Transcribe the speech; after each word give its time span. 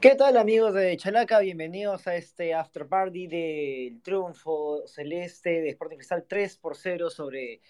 ¿Qué 0.00 0.14
tal 0.14 0.36
amigos 0.36 0.74
de 0.74 0.96
Chalaca? 0.96 1.40
Bienvenidos 1.40 2.06
a 2.06 2.14
este 2.14 2.54
after 2.54 2.86
party 2.86 3.26
del 3.26 4.00
triunfo 4.00 4.86
celeste 4.86 5.60
de 5.60 5.70
Sporting 5.70 5.96
Cristal 5.96 6.24
3 6.28 6.56
por 6.58 6.76
0 6.76 7.10
sobre 7.10 7.60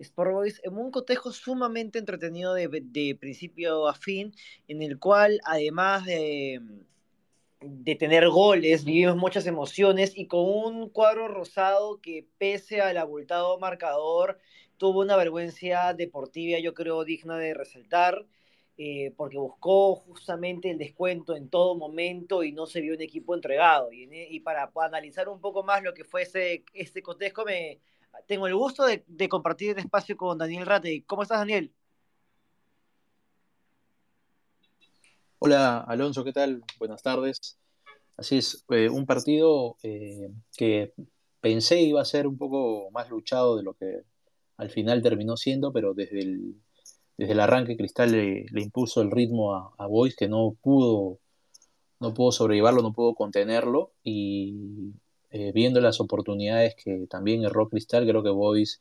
Sport 0.00 0.32
Boys 0.32 0.60
en 0.64 0.76
un 0.76 0.90
cotejo 0.90 1.30
sumamente 1.30 2.00
entretenido 2.00 2.54
de, 2.54 3.16
principio 3.20 3.86
a 3.86 3.94
fin, 3.94 4.34
en 4.66 4.82
el 4.82 4.98
cual 4.98 5.38
además 5.44 6.04
de, 6.04 6.60
de 7.60 7.94
tener 7.94 8.28
goles, 8.28 8.84
vivimos 8.84 9.16
muchas 9.16 9.46
emociones 9.46 10.18
y 10.18 10.26
con 10.26 10.40
un 10.46 10.88
cuadro 10.88 11.28
rosado 11.28 12.00
que 12.00 12.26
pese 12.38 12.80
al 12.80 12.96
abultado 12.96 13.56
marcador 13.60 14.40
tuvo 14.78 15.02
una 15.02 15.16
vergüenza 15.16 15.94
deportiva 15.94 16.58
yo 16.58 16.74
creo 16.74 17.04
digna 17.04 17.38
de 17.38 17.54
resaltar 17.54 18.26
eh, 18.78 19.12
porque 19.16 19.36
buscó 19.36 19.96
justamente 19.96 20.70
el 20.70 20.78
descuento 20.78 21.34
en 21.36 21.50
todo 21.50 21.74
momento 21.74 22.44
y 22.44 22.52
no 22.52 22.66
se 22.66 22.80
vio 22.80 22.94
un 22.94 23.02
equipo 23.02 23.34
entregado. 23.34 23.92
Y, 23.92 24.08
y 24.10 24.40
para, 24.40 24.70
analizar 24.76 25.28
un 25.28 25.40
poco 25.40 25.64
más 25.64 25.82
lo 25.82 25.92
que 25.92 26.04
fue 26.04 26.22
ese, 26.22 26.64
este 26.72 27.02
contexto, 27.02 27.44
me, 27.44 27.80
tengo 28.26 28.46
el 28.46 28.54
gusto 28.54 28.86
de, 28.86 29.04
de 29.06 29.28
compartir 29.28 29.72
el 29.72 29.78
espacio 29.78 30.16
con 30.16 30.38
Daniel 30.38 30.64
Rate. 30.64 31.04
¿Cómo 31.06 31.22
estás, 31.22 31.38
Daniel? 31.38 31.72
Hola, 35.40 35.80
Alonso, 35.80 36.24
¿qué 36.24 36.32
tal? 36.32 36.62
Buenas 36.78 37.02
tardes. 37.02 37.58
Así 38.16 38.38
es, 38.38 38.64
eh, 38.70 38.88
un 38.88 39.06
partido 39.06 39.76
eh, 39.84 40.30
que 40.56 40.92
pensé 41.40 41.80
iba 41.80 42.00
a 42.00 42.04
ser 42.04 42.26
un 42.26 42.36
poco 42.36 42.90
más 42.90 43.08
luchado 43.10 43.56
de 43.56 43.62
lo 43.62 43.74
que 43.74 44.02
al 44.56 44.70
final 44.70 45.02
terminó 45.02 45.36
siendo, 45.36 45.72
pero 45.72 45.94
desde 45.94 46.20
el 46.20 46.56
desde 47.18 47.32
el 47.32 47.40
arranque 47.40 47.76
Cristal 47.76 48.12
le, 48.12 48.46
impuso 48.62 49.02
el 49.02 49.10
ritmo 49.10 49.54
a, 49.54 49.74
a 49.76 49.86
Boys 49.86 50.14
que 50.16 50.28
no 50.28 50.56
pudo, 50.62 51.18
no 52.00 52.14
pudo 52.14 52.48
no 52.48 52.92
pudo 52.92 53.14
contenerlo 53.14 53.92
y 54.04 54.92
eh, 55.30 55.52
viendo 55.52 55.80
las 55.80 56.00
oportunidades 56.00 56.76
que 56.76 57.06
también 57.10 57.44
erró 57.44 57.68
Cristal, 57.68 58.06
creo 58.06 58.22
que 58.22 58.30
Boys 58.30 58.80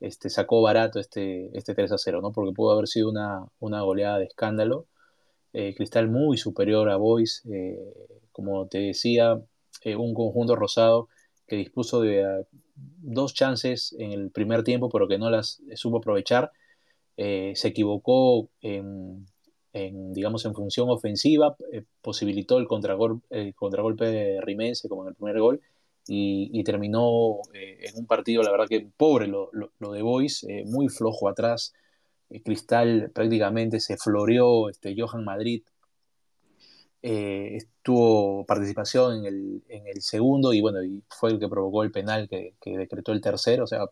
este, 0.00 0.30
sacó 0.30 0.62
barato 0.62 0.98
este, 0.98 1.56
este 1.56 1.74
3 1.74 1.92
a 1.92 1.98
0, 1.98 2.20
¿no? 2.22 2.32
porque 2.32 2.54
pudo 2.54 2.72
haber 2.72 2.88
sido 2.88 3.10
una, 3.10 3.46
una 3.60 3.82
goleada 3.82 4.18
de 4.18 4.24
escándalo. 4.24 4.86
Eh, 5.52 5.74
Cristal 5.76 6.08
muy 6.08 6.38
superior 6.38 6.88
a 6.88 6.96
Boys, 6.96 7.42
eh, 7.52 7.78
como 8.32 8.66
te 8.66 8.78
decía, 8.78 9.40
un 9.98 10.14
conjunto 10.14 10.56
rosado 10.56 11.08
que 11.46 11.56
dispuso 11.56 12.00
de 12.00 12.46
dos 12.74 13.34
chances 13.34 13.94
en 13.98 14.12
el 14.12 14.30
primer 14.30 14.64
tiempo, 14.64 14.88
pero 14.88 15.06
que 15.06 15.18
no 15.18 15.28
las 15.28 15.60
supo 15.74 15.98
aprovechar 15.98 16.50
eh, 17.16 17.52
se 17.54 17.68
equivocó 17.68 18.48
en, 18.60 19.26
digamos, 20.12 20.44
en 20.44 20.54
función 20.54 20.88
ofensiva, 20.90 21.56
eh, 21.72 21.84
posibilitó 22.00 22.58
el, 22.58 22.66
contragol, 22.66 23.22
el 23.30 23.54
contragolpe 23.54 24.40
rimense 24.40 24.88
como 24.88 25.02
en 25.02 25.08
el 25.08 25.14
primer 25.14 25.38
gol 25.40 25.60
y, 26.06 26.62
terminó 26.64 27.38
eh, 27.54 27.86
en 27.88 27.98
un 27.98 28.06
partido, 28.06 28.42
la 28.42 28.50
verdad 28.50 28.68
que 28.68 28.86
pobre 28.96 29.26
lo, 29.26 29.50
de 29.52 30.02
Boys, 30.02 30.46
muy 30.66 30.88
flojo 30.88 31.28
atrás. 31.28 31.72
Cristal 32.44 33.10
prácticamente 33.14 33.80
se 33.80 33.96
floreó, 33.96 34.68
este, 34.68 34.94
Johan 34.98 35.24
Madrid 35.24 35.62
tuvo 37.82 38.46
participación 38.46 39.18
en 39.18 39.24
el, 39.26 39.62
en 39.68 39.86
el, 39.86 40.00
segundo 40.00 40.54
y 40.54 40.62
bueno, 40.62 40.82
y 40.82 41.02
fue 41.08 41.30
el 41.30 41.38
que 41.38 41.48
provocó 41.48 41.82
el 41.82 41.92
penal 41.92 42.28
que, 42.28 42.54
que 42.60 42.78
decretó 42.78 43.12
el 43.12 43.20
tercero. 43.20 43.64
O 43.64 43.66
sea, 43.66 43.84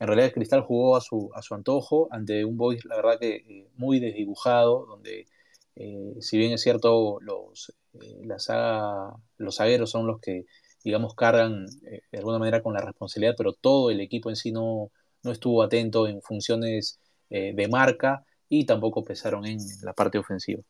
en 0.00 0.06
realidad 0.06 0.32
Cristal 0.32 0.62
jugó 0.62 0.96
a 0.96 1.00
su, 1.00 1.30
a 1.34 1.42
su 1.42 1.54
antojo 1.54 2.08
ante 2.10 2.44
un 2.44 2.56
Boys, 2.56 2.84
la 2.84 2.96
verdad 2.96 3.18
que 3.18 3.36
eh, 3.36 3.68
muy 3.74 3.98
desdibujado, 3.98 4.86
donde 4.86 5.26
eh, 5.76 6.14
si 6.20 6.38
bien 6.38 6.52
es 6.52 6.62
cierto, 6.62 7.18
los, 7.20 7.74
eh, 7.94 8.22
los 9.38 9.56
zagueros 9.56 9.90
son 9.90 10.06
los 10.06 10.20
que, 10.20 10.46
digamos, 10.84 11.14
cargan 11.14 11.66
de 11.66 12.18
alguna 12.18 12.38
manera 12.38 12.62
con 12.62 12.74
la 12.74 12.80
responsabilidad, 12.80 13.34
pero 13.36 13.52
todo 13.52 13.90
el 13.90 14.00
equipo 14.00 14.30
en 14.30 14.36
sí 14.36 14.52
no, 14.52 14.90
no 15.22 15.32
estuvo 15.32 15.62
atento 15.62 16.06
en 16.06 16.22
funciones 16.22 17.00
de 17.28 17.68
marca 17.70 18.24
y 18.48 18.64
tampoco 18.64 19.04
pesaron 19.04 19.44
en 19.44 19.58
la 19.82 19.92
parte 19.92 20.16
ofensiva. 20.16 20.62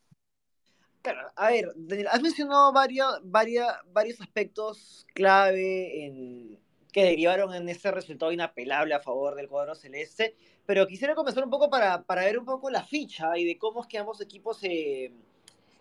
a 1.37 1.51
ver, 1.51 1.69
has 2.11 2.21
mencionado 2.21 2.73
varios, 2.73 3.21
varios 3.23 4.21
aspectos 4.21 5.07
clave 5.15 6.05
en, 6.05 6.59
que 6.93 7.05
derivaron 7.05 7.55
en 7.55 7.69
ese 7.69 7.91
resultado 7.91 8.33
inapelable 8.33 8.95
a 8.95 9.01
favor 9.01 9.35
del 9.35 9.49
cuadro 9.49 9.75
celeste. 9.75 10.35
Pero 10.67 10.87
quisiera 10.87 11.15
comenzar 11.15 11.45
un 11.45 11.51
poco 11.51 11.71
para, 11.71 12.03
para 12.03 12.25
ver 12.25 12.39
un 12.39 12.45
poco 12.45 12.71
la 12.71 12.85
ficha 12.85 13.37
y 13.39 13.45
de 13.45 13.59
cómo 13.59 13.83
es 13.83 13.87
que 13.87 13.99
ambos 13.99 14.21
equipos 14.21 14.59
se 14.59 15.13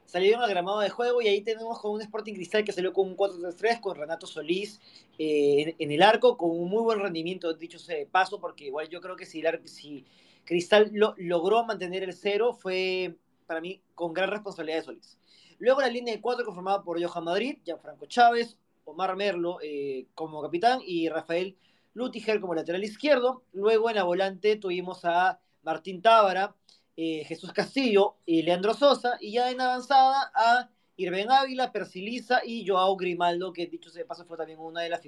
salieron 0.08 0.42
al 0.42 0.50
gramado 0.50 0.80
de 0.80 0.90
juego 0.90 1.22
y 1.22 1.28
ahí 1.28 1.42
tenemos 1.42 1.80
con 1.80 1.92
un 1.92 2.02
Sporting 2.02 2.34
Cristal 2.34 2.64
que 2.64 2.72
salió 2.72 2.94
con 2.94 3.08
un 3.08 3.18
4-3-3 3.18 3.82
con 3.82 3.98
Renato 3.98 4.26
Solís 4.26 4.80
eh, 5.20 5.76
en, 5.78 5.92
el 5.92 6.02
arco 6.02 6.38
con 6.38 6.50
un 6.50 6.70
muy 6.70 6.82
buen 6.82 7.00
rendimiento, 7.00 7.54
dicho 7.54 7.78
sea 7.78 7.98
de 7.98 8.06
paso, 8.06 8.40
porque 8.40 8.66
igual 8.66 8.88
yo 8.88 9.02
creo 9.02 9.18
que 9.18 9.26
si, 9.26 9.44
si 9.66 10.06
Cristal 10.46 10.90
lo, 10.94 11.14
logró 11.18 11.64
mantener 11.66 12.04
el 12.04 12.14
cero 12.14 12.54
fue 12.54 13.16
para 13.46 13.60
mí 13.62 13.82
con 13.96 14.14
gran 14.14 14.30
responsabilidad 14.30 14.80
de 14.80 14.84
Solís. 14.84 15.18
Luego 15.60 15.82
la 15.82 15.90
línea 15.90 16.14
de 16.14 16.22
4 16.22 16.46
conformada 16.46 16.84
por 16.84 17.04
Johan 17.04 17.24
Madrid, 17.26 17.58
Gianfranco 17.64 18.06
Chávez, 18.06 18.58
Omar 18.88 19.16
Merlo 19.16 19.60
eh, 19.62 20.08
como 20.16 20.42
capitán 20.42 20.80
y 20.86 21.10
Rafael 21.10 21.58
Lutiger 21.94 22.40
como 22.40 22.56
lateral 22.56 22.84
izquierdo. 22.84 23.44
Luego 23.54 23.90
en 23.90 23.96
la 23.96 24.04
volante 24.04 24.56
tuvimos 24.56 25.04
a 25.04 25.40
Martín 25.64 26.02
Tábara, 26.02 26.56
eh, 26.96 27.24
Jesús 27.26 27.52
Castillo 27.54 28.16
y 28.26 28.44
Leandro 28.44 28.74
Sosa. 28.74 29.18
Y 29.20 29.34
ya 29.34 29.52
en 29.52 29.62
avanzada 29.62 30.32
a 30.34 30.70
Irben 30.96 31.32
Ávila, 31.32 31.72
Persiliza 31.72 32.42
y 32.46 32.66
Joao 32.68 32.96
Grimaldo, 32.96 33.54
que 33.54 33.68
dicho 33.68 33.90
sea 33.90 34.04
de 34.04 34.08
paso 34.08 34.26
fue 34.26 34.38
también 34.38 34.60
una 34.60 34.82
de, 34.82 34.90
las 34.90 35.02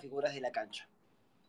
figuras 0.00 0.34
de 0.34 0.40
la 0.40 0.50
cancha. 0.50 0.88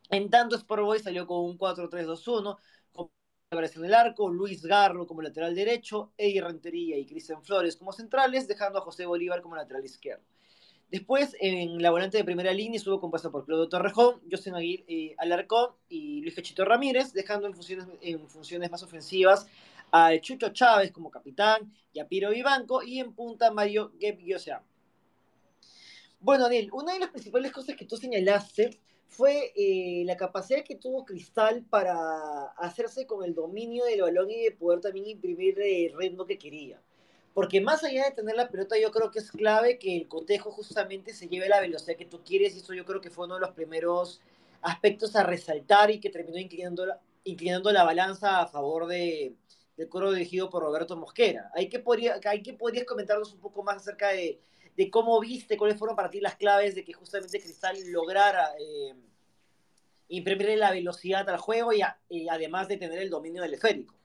En 0.09 0.29
tanto, 0.29 0.55
Sport 0.55 0.83
Boys 0.83 1.03
salió 1.03 1.25
con 1.25 1.45
un 1.45 1.57
4-3-2-1, 1.57 2.57
con 2.91 3.09
en 3.51 3.85
el 3.85 3.93
arco, 3.93 4.29
Luis 4.29 4.63
Garro 4.63 5.05
como 5.05 5.21
lateral 5.21 5.53
derecho, 5.53 6.13
Eddie 6.17 6.41
Rentería 6.41 6.97
y 6.97 7.05
Cristian 7.05 7.43
Flores 7.43 7.75
como 7.75 7.91
centrales, 7.91 8.47
dejando 8.47 8.79
a 8.79 8.81
José 8.81 9.05
Bolívar 9.05 9.41
como 9.41 9.55
lateral 9.55 9.83
izquierdo. 9.83 10.23
Después, 10.91 11.38
en 11.40 11.81
la 11.81 11.90
volante 11.90 12.18
de 12.18 12.25
primera 12.25 12.52
línea 12.52 12.75
estuvo 12.75 13.00
compuesta 13.00 13.31
por 13.31 13.46
Claudio 13.46 13.69
Torrejón, 13.69 14.19
José 14.29 14.52
Aguirre 14.52 14.84
eh, 14.90 15.16
Alarcón 15.18 15.69
y 15.88 16.19
Luis 16.19 16.35
Cachito 16.35 16.66
Ramírez, 16.66 17.13
dejando 17.13 17.47
en 17.47 17.53
funciones, 17.53 17.88
en 18.02 18.28
funciones 18.28 18.69
más 18.69 18.84
ofensivas 18.84 19.47
a 19.90 20.12
Chucho 20.19 20.50
Chávez 20.50 20.91
como 20.91 21.09
capitán 21.09 21.74
y 21.94 22.00
a 22.00 22.09
Piro 22.09 22.31
Vivanco 22.31 22.84
y 22.84 23.00
en 23.00 23.13
punta 23.13 23.51
Mario 23.51 23.94
Gebgiosea. 24.01 24.63
Bueno, 26.19 26.44
Daniel, 26.44 26.69
una 26.74 26.91
de 26.94 27.00
las 27.00 27.09
principales 27.09 27.53
cosas 27.53 27.78
que 27.78 27.85
tú 27.85 27.96
señalaste 27.96 28.78
fue 29.07 29.53
eh, 29.56 30.03
la 30.06 30.18
capacidad 30.18 30.63
que 30.66 30.75
tuvo 30.75 31.06
Cristal 31.06 31.63
para 31.69 32.47
hacerse 32.57 33.07
con 33.07 33.24
el 33.24 33.34
dominio 33.34 33.85
del 33.85 34.01
balón 34.01 34.30
y 34.30 34.44
de 34.44 34.51
poder 34.51 34.81
también 34.81 35.07
imprimir 35.07 35.57
el 35.62 35.97
ritmo 35.97 36.25
que 36.25 36.38
quería. 36.38 36.81
Porque 37.34 37.62
más 37.62 37.84
allá 37.84 38.06
de 38.06 38.12
tener 38.12 38.36
la 38.36 38.50
pelota, 38.50 38.78
yo 38.78 38.92
creo 38.92 39.09
que 39.09 39.19
es 39.19 39.31
clave 39.31 39.80
que 39.80 39.96
el 39.96 40.08
cotejo 40.08 40.52
justamente 40.52 41.14
se 41.14 41.28
lleve 41.28 41.47
la 41.47 41.62
velocidad 41.62 41.96
que 41.96 42.06
tú 42.06 42.22
quieres, 42.24 42.56
y 42.56 42.59
eso 42.59 42.74
yo 42.74 42.86
creo 42.86 43.00
que 43.00 43.09
fue 43.09 43.25
uno 43.25 43.36
de 43.36 43.42
los 43.42 43.52
primeros 43.52 44.22
aspectos 44.62 45.16
a 45.16 45.24
resaltar 45.24 45.92
y 45.92 46.00
que 46.00 46.09
terminó 46.09 46.38
inclinando 46.38 46.86
la, 46.86 47.00
inclinando 47.24 47.72
la 47.72 47.84
balanza 47.84 48.42
a 48.42 48.47
favor 48.47 48.88
de, 48.88 49.36
del 49.78 49.90
coro 49.90 50.12
dirigido 50.12 50.50
por 50.50 50.64
Roberto 50.64 50.96
Mosquera. 50.97 51.52
Hay 51.56 51.69
que, 51.69 51.80
podría, 51.80 52.19
hay 52.25 52.44
que 52.44 52.53
podrías 52.53 52.86
comentarnos 52.86 53.34
un 53.34 53.40
poco 53.40 53.63
más 53.63 53.78
acerca 53.78 54.09
de, 54.09 54.40
cómo 54.90 55.19
viste, 55.19 55.58
cuáles 55.58 55.78
fueron 55.78 55.96
para 55.96 56.09
ti 56.09 56.19
las 56.19 56.36
claves 56.36 56.75
de 56.75 56.84
que 56.84 56.94
justamente 56.94 57.40
Cristal 57.40 57.78
lograra 57.92 58.52
eh, 58.59 58.96
imprimirle 60.08 60.58
la 60.58 60.72
velocidad 60.72 61.30
al 61.30 61.38
juego 61.38 61.72
y, 61.72 61.81
y 62.09 62.28
además 62.30 62.68
de 62.68 62.78
tener 62.78 63.00
el 63.00 63.09
dominio 63.09 63.42
del 63.42 63.54
esférico. 63.54 63.95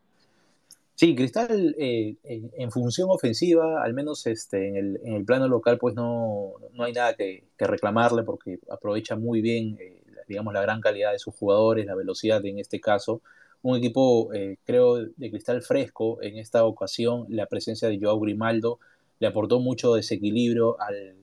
Sí, 0.96 1.14
Cristal 1.14 1.76
eh, 1.78 2.16
en, 2.24 2.70
función 2.70 3.10
ofensiva, 3.10 3.82
al 3.84 3.92
menos 3.92 4.26
este, 4.26 4.68
en, 4.68 4.76
el, 4.76 5.00
en 5.04 5.12
el 5.12 5.26
plano 5.26 5.46
local, 5.46 5.76
pues 5.76 5.94
no, 5.94 6.54
no 6.72 6.84
hay 6.84 6.94
nada 6.94 7.14
que, 7.14 7.44
reclamarle 7.58 8.22
porque 8.22 8.58
aprovecha 8.70 9.14
muy 9.14 9.42
bien, 9.42 9.76
eh, 9.78 10.02
digamos, 10.26 10.54
la 10.54 10.62
gran 10.62 10.80
calidad 10.80 11.12
de 11.12 11.18
sus 11.18 11.34
jugadores, 11.34 11.84
la 11.84 11.94
velocidad 11.94 12.42
en 12.46 12.58
este 12.58 12.80
caso. 12.80 13.20
Un 13.60 13.76
equipo, 13.76 14.32
eh, 14.32 14.56
creo, 14.64 14.96
de 14.96 15.30
Cristal 15.30 15.60
fresco 15.60 16.22
en 16.22 16.38
esta 16.38 16.64
ocasión, 16.64 17.26
la 17.28 17.44
presencia 17.44 17.88
de 17.88 17.98
Joao 18.00 18.18
Grimaldo 18.18 18.78
le 19.18 19.26
aportó 19.26 19.60
mucho 19.60 19.94
desequilibrio 19.94 20.80
al 20.80 21.14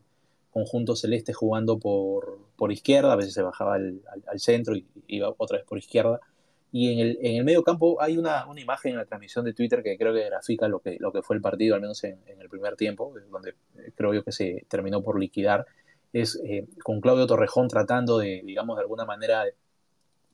conjunto 0.52 0.96
celeste 0.96 1.34
jugando 1.34 1.80
por, 1.80 2.38
por 2.58 2.72
izquierda, 2.72 3.14
a 3.14 3.16
veces 3.16 3.34
se 3.34 3.42
bajaba 3.42 3.76
al, 3.76 4.02
al 4.28 4.40
centro 4.40 4.76
y 4.76 4.86
iba 5.08 5.34
otra 5.40 5.58
vez 5.58 5.66
por 5.66 5.80
izquierda 5.80 6.20
y 6.76 6.92
en 6.92 7.00
el, 7.00 7.20
en 7.22 7.36
el 7.36 7.44
medio 7.44 7.64
campo 7.64 8.02
hay 8.02 8.18
una, 8.18 8.48
una, 8.48 8.60
imagen 8.60 8.94
en 8.94 8.98
la 8.98 9.06
transmisión 9.06 9.46
de 9.46 9.54
Twitter 9.54 9.84
que 9.84 9.96
creo 9.96 10.12
que 10.12 10.26
grafica 10.26 10.68
lo 10.68 10.80
que, 10.80 10.98
lo 11.00 11.12
que 11.12 11.22
fue 11.22 11.36
el 11.36 11.42
partido, 11.42 11.76
al 11.76 11.82
menos 11.82 12.04
en, 12.04 12.20
en 12.26 12.42
el 12.42 12.50
primer 12.50 12.76
tiempo, 12.76 13.14
donde 13.30 13.52
eh, 13.78 13.92
creo 13.94 14.12
yo 14.12 14.24
que 14.24 14.32
se 14.32 14.66
terminó 14.70 15.04
por 15.04 15.20
liquidar. 15.20 15.68
Es 16.14 16.42
eh, 16.44 16.68
con 16.84 17.00
Claudio 17.00 17.28
Torrejón 17.28 17.68
tratando 17.68 18.18
de, 18.18 18.42
digamos, 18.44 18.76
de 18.76 18.82
alguna 18.82 19.06
manera 19.06 19.44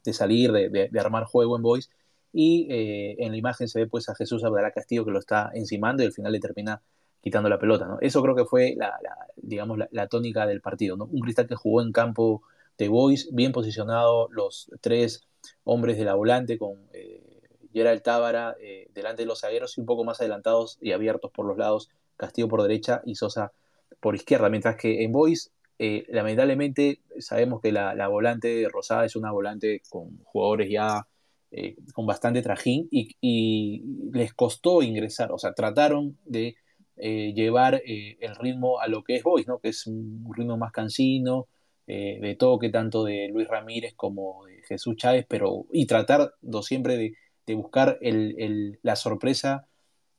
de, 0.05 0.13
salir, 0.13 0.53
de, 0.53 0.69
de, 0.69 0.99
armar 1.01 1.25
juego 1.25 1.57
en 1.57 1.61
Boys. 1.61 1.91
Y 2.31 2.67
eh, 2.71 3.17
en 3.19 3.31
la 3.31 3.37
imagen 3.37 3.67
se 3.67 3.79
ve 3.79 3.87
pues 3.87 4.07
a 4.07 4.15
Jesús 4.15 4.45
Abdalá 4.45 4.71
Castillo 4.71 5.03
que 5.03 5.11
lo 5.11 5.19
está 5.19 5.51
encimando 5.53 6.03
y 6.03 6.05
al 6.05 6.13
final 6.13 6.31
le 6.31 6.39
termina 6.39 6.81
quitando 7.19 7.49
la 7.49 7.59
pelota, 7.59 7.85
¿no? 7.85 7.97
Eso 7.99 8.21
creo 8.21 8.35
que 8.37 8.45
fue 8.45 8.75
la, 8.77 8.97
digamos, 9.35 9.77
la, 9.91 10.07
tónica 10.07 10.47
del 10.47 10.61
partido. 10.61 10.95
Un 10.95 11.19
Cristal 11.19 11.47
que 11.47 11.55
jugó 11.55 11.81
en 11.81 11.91
campo 11.91 12.43
de 12.77 12.87
Boys, 12.87 13.27
bien 13.33 13.51
posicionado, 13.51 14.29
los 14.31 14.71
tres 14.79 15.28
hombres 15.63 15.97
de 15.97 16.05
la 16.05 16.15
volante 16.15 16.57
con 16.57 16.89
eh, 16.93 17.39
Gerald 17.73 18.01
Tábara 18.01 18.55
eh, 18.61 18.87
delante 18.93 19.23
de 19.23 19.27
los 19.27 19.41
zagueros 19.41 19.77
y 19.77 19.81
un 19.81 19.87
poco 19.87 20.03
más 20.03 20.19
adelantados 20.19 20.77
y 20.81 20.91
abiertos 20.91 21.31
por 21.31 21.45
los 21.45 21.57
lados, 21.57 21.89
Castillo 22.17 22.47
por 22.47 22.61
derecha 22.61 23.01
y 23.05 23.15
Sosa 23.15 23.51
por 23.99 24.15
izquierda, 24.15 24.49
mientras 24.49 24.75
que 24.75 25.03
en 25.03 25.11
Boys, 25.11 25.51
eh, 25.77 26.05
lamentablemente, 26.09 27.01
sabemos 27.19 27.61
que 27.61 27.71
la, 27.71 28.07
volante 28.07 28.67
rosada 28.71 29.05
es 29.05 29.15
una 29.15 29.31
volante 29.31 29.81
con 29.89 30.17
jugadores 30.23 30.69
ya 30.69 31.07
eh, 31.51 31.75
con 31.93 32.05
bastante 32.05 32.41
trajín 32.41 32.87
y, 32.91 33.83
les 34.11 34.33
costó 34.33 34.81
ingresar, 34.81 35.31
o 35.31 35.37
sea, 35.37 35.53
trataron 35.53 36.17
de 36.25 36.55
llevar 36.97 37.81
el 37.85 38.35
ritmo 38.35 38.81
a 38.81 38.89
lo 38.89 39.05
que 39.05 39.15
es 39.15 39.23
Boys, 39.23 39.47
¿no? 39.47 39.59
que 39.59 39.69
es 39.69 39.87
un 39.87 40.29
ritmo 40.35 40.57
más 40.57 40.73
cansino, 40.73 41.47
de 41.87 42.35
toque 42.37 42.69
tanto 42.69 43.05
de 43.05 43.29
Luis 43.29 43.47
Ramírez 43.47 43.93
como 43.95 44.45
de 44.45 44.58
Jesús 44.69 44.95
Chávez, 44.95 45.25
pero 45.27 45.65
y 45.73 45.85
tratar 45.85 46.33
siempre 46.61 46.97
de, 46.97 47.55
buscar 47.55 47.97
la 48.01 48.95
sorpresa 48.95 49.65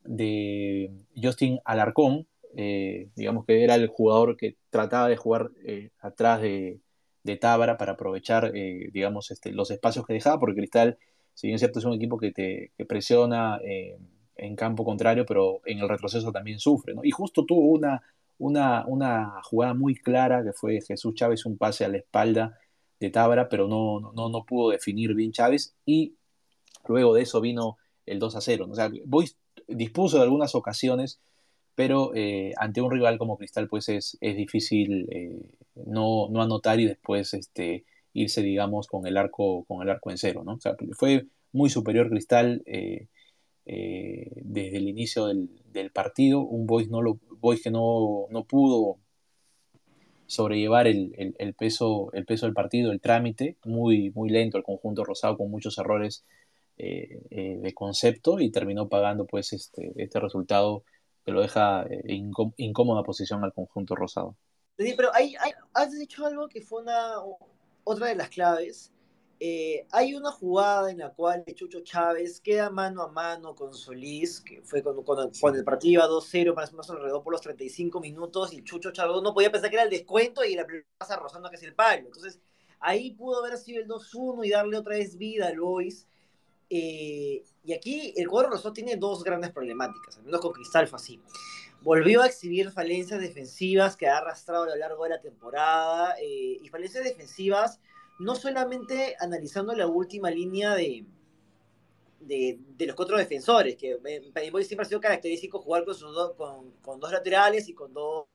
de 0.05 0.91
Justin 1.15 1.61
Alarcón, 1.65 2.27
digamos 3.15 3.47
que 3.47 3.63
era 3.63 3.77
el 3.77 3.87
jugador 3.87 4.37
que 4.37 4.57
trataba 4.69 5.09
de 5.09 5.17
jugar 5.17 5.51
atrás 6.01 6.43
de, 6.43 6.81
de 7.23 7.37
Tábara 7.37 7.79
para 7.79 7.93
aprovechar, 7.93 8.53
digamos, 8.53 9.31
este, 9.31 9.53
los 9.53 9.71
espacios 9.71 10.05
que 10.05 10.15
dejaba, 10.15 10.41
porque 10.41 10.57
Cristal, 10.57 10.99
si 11.35 11.47
bien 11.47 11.61
cierto, 11.61 11.79
es 11.79 11.85
un 11.85 11.95
equipo 11.95 12.19
que 12.19 12.33
te 12.33 12.73
presiona 12.85 13.61
en 14.41 14.57
campo 14.57 14.85
contrario, 14.85 15.27
pero 15.27 15.61
en 15.67 15.79
el 15.79 15.89
retroceso 15.89 16.33
también 16.33 16.59
sufre. 16.59 16.95
¿no? 16.95 17.05
Y 17.05 17.11
justo 17.11 17.45
tuvo 17.45 17.67
una, 17.71 18.03
una, 18.39 18.87
una, 18.87 19.43
jugada 19.43 19.75
muy 19.75 19.95
clara 19.95 20.43
que 20.43 20.53
fue 20.53 20.81
Jesús 20.81 21.15
Chávez, 21.15 21.45
un 21.45 21.59
pase 21.59 21.85
a 21.85 21.89
la 21.89 21.99
espalda 21.99 22.59
de 23.01 23.11
Tábara, 23.11 23.49
pero 23.49 23.67
no, 23.67 24.13
no, 24.13 24.29
no 24.29 24.45
pudo 24.45 24.71
definir 24.71 25.15
bien 25.15 25.33
Chávez. 25.33 25.75
Y 25.87 26.15
luego 26.87 27.15
de 27.15 27.23
eso 27.23 27.41
vino 27.41 27.79
el 28.07 28.19
2 28.19 28.37
a 28.37 28.41
0. 28.41 28.69
O 28.71 28.75
sea, 28.75 28.91
dispuso 29.67 30.19
de 30.19 30.23
algunas 30.23 30.55
ocasiones, 30.55 31.21
pero 31.75 32.13
eh, 32.15 32.53
ante 32.59 32.83
un 32.83 32.91
rival 32.91 33.19
como 33.19 33.39
Cristal, 33.39 33.69
pues 33.69 33.89
es, 33.89 34.19
es 34.21 34.37
difícil 34.37 35.09
eh, 35.11 35.41
no, 35.75 36.29
no, 36.29 36.43
anotar 36.43 36.79
y 36.79 36.87
después 36.87 37.33
este, 37.33 37.85
irse, 38.13 38.43
digamos, 38.43 38.87
con 38.87 39.07
el 39.07 39.17
arco, 39.17 39.65
con 39.65 39.83
el 39.83 39.89
arco 39.89 40.11
en 40.11 40.19
cero. 40.19 40.43
¿no? 40.45 40.55
O 40.55 40.61
sea, 40.61 40.77
fue 40.93 41.27
muy 41.53 41.71
superior 41.71 42.11
Cristal. 42.11 42.63
Eh, 42.67 43.09
desde 44.43 44.79
el 44.79 44.89
inicio 44.89 45.27
del, 45.27 45.91
partido, 45.93 46.41
un 46.41 46.67
Boys, 46.67 46.89
no 46.89 47.03
lo, 47.03 47.21
Boys 47.39 47.63
que 47.63 47.71
no, 47.71 48.27
no 48.31 48.43
pudo 48.43 48.99
sobrellevar 50.31 50.87
el, 50.87 51.35
el, 51.39 51.55
peso, 51.55 52.11
el 52.13 52.25
peso 52.25 52.47
del 52.47 52.55
partido, 52.55 52.93
el 52.93 53.01
trámite, 53.01 53.57
muy, 53.65 54.13
muy 54.13 54.31
lento 54.31 54.59
el 54.59 54.63
conjunto 54.63 55.03
rosado 55.05 55.37
con 55.37 55.51
muchos 55.51 55.77
errores 55.77 56.25
eh, 56.79 57.21
eh, 57.31 57.59
de 57.61 57.75
concepto 57.75 58.39
y 58.39 58.53
terminó 58.53 58.89
pagando 58.89 59.27
pues 59.27 59.53
este, 59.53 59.93
este 59.97 60.21
resultado 60.21 60.85
que 61.25 61.33
lo 61.33 61.43
deja 61.43 61.85
en 61.89 62.31
incómoda 62.59 63.03
posición 63.03 63.43
al 63.43 63.53
conjunto 63.53 63.97
rosado. 63.97 64.37
pero 64.77 65.13
hay, 65.13 65.35
has 65.75 65.99
dicho 65.99 66.25
algo 66.25 66.49
que 66.49 66.61
fue 66.61 66.83
una, 66.83 67.15
otra 67.83 68.07
de 68.07 68.15
las 68.15 68.29
claves, 68.29 68.93
eh, 69.43 69.87
hay 69.91 70.15
una 70.15 70.31
jugada 70.31 70.91
en 70.91 70.99
la 70.99 71.15
cual 71.15 71.43
Chucho 71.55 71.81
Chávez 71.81 72.43
queda 72.43 72.69
mano 72.69 73.03
a 73.03 73.09
mano 73.09 73.55
con 73.55 73.73
Solís, 73.73 74.43
que 74.43 74.61
fue 74.61 74.83
cuando, 74.83 75.03
cuando, 75.03 75.59
el 75.59 75.65
partido 75.65 75.93
iba 75.93 76.07
2-0, 76.07 76.55
más 76.55 76.69
o 76.69 76.73
menos 76.73 76.91
alrededor 76.91 77.23
por 77.23 77.33
los 77.33 77.41
35 77.41 78.01
minutos, 78.01 78.53
y 78.53 78.63
Chucho 78.63 78.91
Chávez 78.91 79.23
no 79.23 79.33
podía 79.33 79.51
pensar 79.51 79.71
que 79.71 79.77
era 79.77 79.85
el 79.85 79.91
descuento 79.91 80.45
y 80.45 80.57
la 80.57 80.67
pasa 80.99 81.17
rozando 81.17 81.49
que 81.49 81.57
es 81.57 81.63
el 81.63 81.75
palo. 81.75 82.05
Entonces, 82.05 82.39
ahí 82.81 83.13
pudo 83.13 83.43
haber 83.43 83.57
sido 83.57 83.81
el 83.81 83.89
2-1 83.89 84.45
y 84.45 84.51
darle 84.51 84.77
otra 84.77 84.97
vez 84.97 85.17
vida 85.17 85.47
a 85.47 85.55
Lois. 85.55 86.07
Eh, 86.69 87.43
y 87.65 87.73
aquí 87.73 88.13
el 88.17 88.29
cuadro 88.29 88.51
rosado 88.51 88.75
tiene 88.75 88.97
dos 88.97 89.25
grandes 89.25 89.53
problemáticas, 89.53 90.19
al 90.19 90.25
menos 90.25 90.43
con 90.43 90.53
Cristal 90.53 90.87
fue. 90.87 91.19
Volvió 91.81 92.21
a 92.21 92.27
exhibir 92.27 92.71
falencias 92.73 93.19
defensivas 93.19 93.97
que 93.97 94.07
ha 94.07 94.19
arrastrado 94.19 94.65
a 94.65 94.67
lo 94.67 94.77
largo 94.77 95.05
de 95.05 95.11
la 95.11 95.21
temporada, 95.23 96.15
eh, 96.21 96.59
y 96.63 96.69
falencias 96.69 97.05
defensivas 97.05 97.81
no 98.21 98.37
solamente 98.37 99.17
analizando 99.19 99.75
la 99.75 99.87
última 99.87 100.31
línea 100.31 100.75
de, 100.75 101.07
de, 102.21 102.87
los 102.87 102.95
cuatro 102.95 103.17
defensores, 103.17 103.77
que 103.77 103.97
para 104.35 104.51
mí 104.51 104.63
siempre 104.63 104.85
ha 104.85 104.89
sido 104.89 105.01
característico 105.01 105.63
jugar 105.63 105.85
con, 106.37 106.71
con, 106.83 107.01
dos 107.01 107.13
laterales 107.13 107.67
y 107.69 107.73
con 107.73 107.95
dos... 107.95 108.27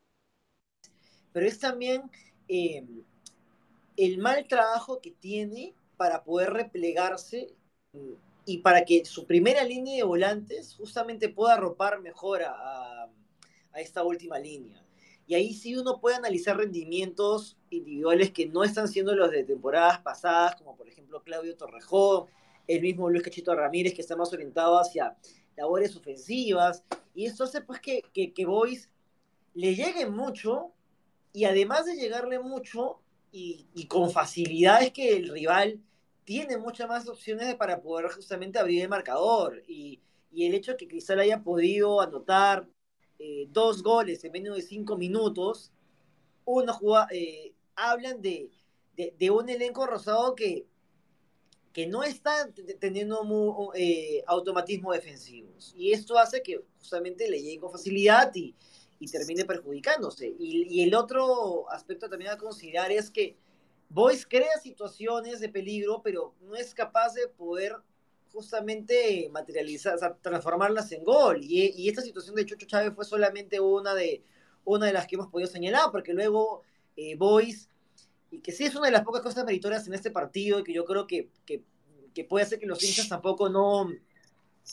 Pero 1.32 1.46
es 1.46 1.60
también 1.60 2.10
eh, 2.48 2.84
el 3.96 4.18
mal 4.18 4.48
trabajo 4.48 5.00
que 5.00 5.12
tiene 5.12 5.76
para 5.98 6.24
poder 6.24 6.52
replegarse 6.54 7.54
y 8.46 8.58
para 8.60 8.86
que 8.86 9.06
su 9.06 9.28
primera 9.28 9.64
línea 9.64 9.98
de 9.98 10.04
volantes 10.04 10.74
justamente 10.76 11.30
pueda 11.30 11.54
arropar 11.54 12.02
mejor 12.02 12.42
a 12.44 13.08
esta 13.76 14.04
última 14.04 14.40
línea. 14.40 14.85
Y 15.28 15.34
ahí 15.36 15.54
sí 15.54 15.76
uno 15.76 16.00
puede 16.00 16.18
analizar 16.18 16.58
rendimientos 16.58 17.58
individuales 17.70 18.32
que 18.32 18.48
no 18.48 18.64
están 18.64 18.88
siendo 18.88 19.16
los 19.16 19.32
de 19.32 19.44
temporadas 19.44 20.00
pasadas, 20.00 20.56
como 20.56 20.76
por 20.76 20.88
ejemplo 20.88 21.24
Claudio 21.24 21.56
Torrejón, 21.58 22.28
el 22.68 22.82
mismo 22.82 23.10
Luis 23.10 23.24
Cachito 23.24 23.56
Ramírez, 23.56 23.94
que 23.94 24.02
está 24.02 24.16
más 24.16 24.32
orientado 24.34 24.78
hacia 24.78 25.16
labores 25.56 25.96
ofensivas. 25.96 26.84
Y 27.14 27.26
esto 27.26 27.46
hace 27.46 27.62
pues 27.62 27.80
que, 27.80 28.04
que, 28.14 28.34
que 28.34 28.46
Boys 28.46 28.90
le 29.54 29.76
llegue 29.76 30.06
mucho 30.06 30.74
y 31.34 31.46
además 31.46 31.86
de 31.86 31.96
llegarle 31.96 32.40
mucho 32.40 33.02
y, 33.32 33.68
y, 33.74 33.88
con 33.88 34.12
facilidades 34.12 34.94
que 34.94 35.18
el 35.18 35.30
rival 35.30 35.82
tiene 36.24 36.58
muchas 36.58 36.88
más 36.88 37.08
opciones 37.10 37.54
para 37.56 37.82
poder 37.82 38.10
justamente 38.10 38.60
abrir 38.60 38.82
el 38.84 38.90
marcador. 38.90 39.62
Y, 39.68 40.00
y 40.32 40.46
el 40.46 40.54
hecho 40.54 40.72
de 40.72 40.78
que 40.78 40.88
Cristal 40.88 41.20
haya 41.20 41.44
podido 41.44 42.02
anotar 42.02 42.68
eh, 43.20 43.48
dos 43.50 43.82
goles 43.82 44.24
en 44.24 44.32
menos 44.32 44.56
de 44.56 44.62
cinco 44.62 44.98
minutos, 44.98 45.72
uno 46.46 46.74
juega, 46.74 47.08
eh, 47.12 47.54
hablan 47.76 48.22
de, 48.22 48.52
de, 48.96 49.32
un 49.32 49.50
elenco 49.50 49.86
rosado 49.86 50.36
que, 50.36 50.68
que 51.74 51.88
no 51.88 52.04
está 52.04 52.50
teniendo 52.80 53.72
eh, 53.74 54.24
automatismo 54.28 54.94
defensivos. 54.94 55.74
Y 55.76 55.92
esto 55.92 56.18
hace 56.18 56.42
que 56.42 56.62
justamente 56.78 57.30
le 57.30 57.42
llegue 57.42 57.60
con 57.60 57.72
facilidad 57.72 58.34
y, 58.36 58.56
y 59.00 59.08
termine 59.08 59.46
perjudicándose. 59.46 60.28
Y, 60.38 60.68
y, 60.70 60.84
el 60.84 60.94
otro 60.94 61.70
aspecto 61.72 62.10
también 62.10 62.32
a 62.32 62.38
considerar 62.38 62.92
es 62.92 63.10
que 63.10 63.38
Boyce 63.90 64.26
crea 64.28 64.58
situaciones 64.62 65.40
de 65.40 65.50
peligro, 65.50 66.02
pero 66.04 66.34
no 66.42 66.56
es 66.56 66.74
capaz 66.74 67.14
de 67.14 67.28
poder 67.28 67.76
justamente 68.36 69.30
materializar, 69.32 69.98
transformarlas 70.22 70.92
en 70.92 71.04
gol. 71.04 71.40
Y, 71.42 71.88
esta 71.90 72.02
situación 72.02 72.36
de 72.36 72.46
Chucho 72.46 72.68
Chávez 72.68 72.94
fue 72.94 73.06
solamente 73.06 73.60
una 73.60 73.96
de, 73.96 74.24
una 74.66 74.88
de 74.88 74.94
las 74.94 75.08
que 75.08 75.16
hemos 75.16 75.28
podido 75.28 75.50
señalar, 75.50 75.90
porque 75.92 76.14
luego 76.14 76.62
eh, 76.98 77.16
Boys, 77.16 77.70
y 78.30 78.40
que 78.40 78.52
sí 78.52 78.66
es 78.66 78.76
una 78.76 78.88
de 78.88 78.92
las 78.92 79.04
pocas 79.04 79.22
cosas 79.22 79.46
meritorias 79.46 79.88
en 79.88 79.94
este 79.94 80.12
partido, 80.12 80.60
y 80.60 80.64
que 80.64 80.74
yo 80.74 80.84
creo 80.84 81.08
que, 81.08 81.30
que, 81.46 81.64
que 82.14 82.26
puede 82.26 82.46
hacer 82.46 82.60
que 82.60 82.66
los 82.66 82.84
hinchas 82.84 83.08
tampoco 83.08 83.48
no, 83.48 83.90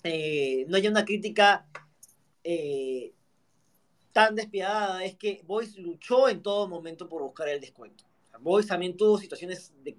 eh, 0.02 0.64
no 0.68 0.76
haya 0.76 0.90
una 0.90 1.04
crítica 1.04 1.66
eh, 2.42 3.12
tan 4.12 4.34
despiadada, 4.34 5.04
es 5.04 5.14
que 5.14 5.42
Boys 5.46 5.78
luchó 5.78 6.28
en 6.28 6.42
todo 6.42 6.66
momento 6.66 7.08
por 7.08 7.22
buscar 7.22 7.48
el 7.48 7.60
descuento. 7.60 8.04
Boys 8.40 8.66
también 8.66 8.96
tuvo 8.96 9.18
situaciones 9.18 9.72
de, 9.84 9.96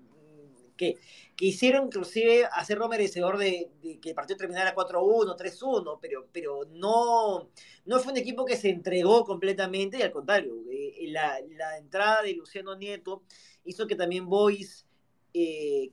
que, 0.76 0.98
que 1.36 1.46
hicieron 1.46 1.88
inclusive 1.88 2.46
hacerlo 2.52 2.90
merecedor 2.90 3.38
de, 3.38 3.70
que 4.02 4.10
el 4.10 4.16
partido 4.16 4.38
terminara 4.38 4.76
4-1, 4.76 5.38
3-1, 5.38 6.00
pero, 6.02 6.28
pero 6.32 6.66
no, 6.72 7.50
no 7.86 8.00
fue 8.00 8.14
un 8.14 8.18
equipo 8.18 8.46
que 8.46 8.58
se 8.58 8.70
entregó 8.70 9.26
completamente, 9.26 9.98
y 9.98 10.02
al 10.02 10.12
contrario, 10.12 10.56
eh, 10.72 11.06
la, 11.08 11.40
la, 11.56 11.78
entrada 11.78 12.22
de 12.22 12.34
Luciano 12.34 12.76
Nieto 12.76 13.24
hizo 13.66 13.88
que 13.88 13.96
también 13.96 14.28
Boys 14.28 14.86
eh, 15.34 15.90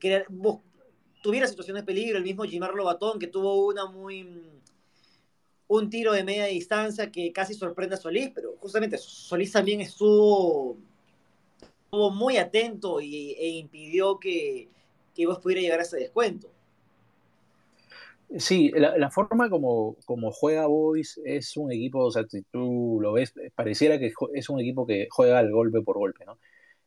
tuviera 1.23 1.47
situaciones 1.47 1.83
de 1.83 1.87
peligro, 1.87 2.19
el 2.19 2.25
mismo 2.25 2.45
Gimar 2.45 2.75
Lobatón, 2.75 3.19
que 3.19 3.27
tuvo 3.27 3.67
una 3.67 3.87
muy 3.87 4.61
un 5.71 5.89
tiro 5.89 6.13
de 6.13 6.25
media 6.25 6.47
distancia 6.47 7.13
que 7.13 7.33
casi 7.33 7.55
sorprende 7.55 7.95
a 7.95 7.99
Solís, 7.99 8.33
pero 8.35 8.57
justamente 8.59 8.99
Solís 8.99 9.53
también 9.53 9.81
estuvo 9.81 10.77
estuvo 11.91 12.13
muy 12.13 12.37
atento 12.37 13.01
y, 13.01 13.33
e 13.33 13.49
impidió 13.49 14.21
que, 14.21 14.69
que, 15.13 15.27
vos 15.27 15.41
pudiera 15.41 15.61
llegar 15.61 15.81
a 15.81 15.83
ese 15.83 15.97
descuento. 15.97 16.49
Sí, 18.39 18.71
la, 18.71 19.11
forma 19.11 19.51
como, 19.51 19.97
como, 20.05 20.31
juega 20.31 20.67
Boys 20.67 21.21
es 21.25 21.57
un 21.57 21.73
equipo, 21.73 22.05
o 22.05 22.13
sea, 22.13 22.25
si 22.29 22.43
tú 22.43 23.01
lo 23.03 23.13
ves, 23.13 23.35
pareciera 23.57 23.99
que 23.99 24.13
es 24.35 24.49
un 24.49 24.61
equipo 24.61 24.87
que 24.87 25.09
juega 25.11 25.41
al 25.41 25.51
golpe 25.51 25.83
por 25.83 25.99
golpe, 25.99 26.25
¿no? 26.25 26.39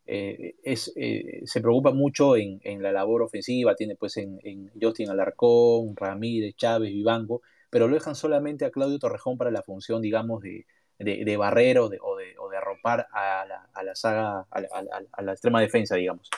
Eh, 0.05 0.55
es, 0.63 0.93
eh, 0.95 1.41
se 1.43 1.59
preocupa 1.59 1.91
mucho 1.91 2.37
en, 2.37 2.61
en, 2.63 2.81
la 2.81 2.93
labor 2.93 3.23
ofensiva, 3.23 3.75
tiene 3.75 3.95
pues 3.97 4.15
en, 4.15 4.39
en, 4.43 4.71
Justin 4.81 5.09
Alarcón, 5.09 5.97
Ramírez, 5.97 6.55
Chávez, 6.55 6.93
Vivanco, 6.93 7.41
pero 7.69 7.89
lo 7.89 7.95
dejan 7.95 8.15
solamente 8.15 8.63
a 8.63 8.71
Claudio 8.71 8.99
Torrejón 8.99 9.37
para 9.37 9.51
la 9.51 9.63
función, 9.63 10.01
digamos, 10.01 10.41
de, 10.41 10.65
de, 11.03 11.37
barrer 11.37 11.79
o 11.79 11.89
de, 11.89 11.99
o 12.01 12.17
de, 12.17 12.57
arropar 12.57 13.07
a 13.11 13.45
la, 13.45 13.69
a 13.73 13.83
la 13.83 13.95
saga, 13.95 14.45
a 14.51 15.21
la, 15.21 15.31
extrema 15.31 15.61
defensa, 15.61 15.95
digamos. 15.95 16.29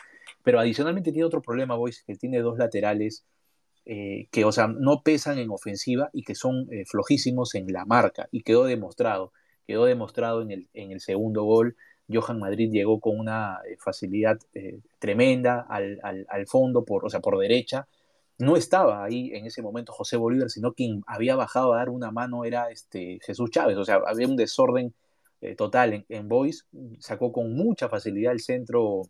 Pero 0.43 0.59
adicionalmente 0.59 1.11
tiene 1.11 1.25
otro 1.25 1.41
problema, 1.41 1.75
Boys, 1.75 2.03
que 2.03 2.15
tiene 2.15 2.39
dos 2.39 2.57
laterales 2.57 3.25
eh, 3.85 4.27
que, 4.31 4.45
o 4.45 4.51
sea, 4.51 4.67
no 4.67 5.01
pesan 5.03 5.37
en 5.37 5.49
ofensiva 5.51 6.09
y 6.11 6.23
que 6.23 6.35
son 6.35 6.67
eh, 6.71 6.85
flojísimos 6.85 7.55
en 7.55 7.67
la 7.71 7.85
marca. 7.85 8.27
Y 8.31 8.41
quedó 8.41 8.65
demostrado, 8.65 9.31
quedó 9.67 9.85
demostrado 9.85 10.41
en 10.41 10.51
el, 10.51 10.69
el 10.73 10.99
segundo 11.01 11.43
gol. 11.43 11.75
Johan 12.11 12.39
Madrid 12.39 12.71
llegó 12.71 12.99
con 12.99 13.19
una 13.19 13.59
eh, 13.67 13.77
facilidad 13.79 14.37
tremenda 14.99 15.65
al, 15.69 15.99
al, 16.03 16.25
al, 16.29 16.47
fondo, 16.47 16.85
por, 16.85 17.05
o 17.05 17.09
sea, 17.09 17.19
por 17.19 17.37
derecha. 17.37 17.87
No 18.37 18.57
estaba 18.57 19.03
ahí 19.03 19.31
en 19.33 19.45
ese 19.45 19.61
momento 19.61 19.93
José 19.93 20.17
Bolívar, 20.17 20.49
sino 20.49 20.73
quien 20.73 21.03
había 21.07 21.35
bajado 21.35 21.73
a 21.73 21.77
dar 21.77 21.89
una 21.89 22.11
mano 22.11 22.45
era 22.45 22.69
este, 22.69 23.19
Jesús 23.25 23.49
Chávez. 23.49 23.77
O 23.77 23.85
sea, 23.85 24.01
había 24.05 24.27
un 24.27 24.35
desorden 24.35 24.93
total 25.57 25.93
en, 25.93 26.05
en 26.09 26.27
Boys. 26.27 26.65
Sacó 26.99 27.31
con 27.31 27.53
mucha 27.53 27.87
facilidad 27.87 28.33
el 28.33 28.39
centro 28.39 29.03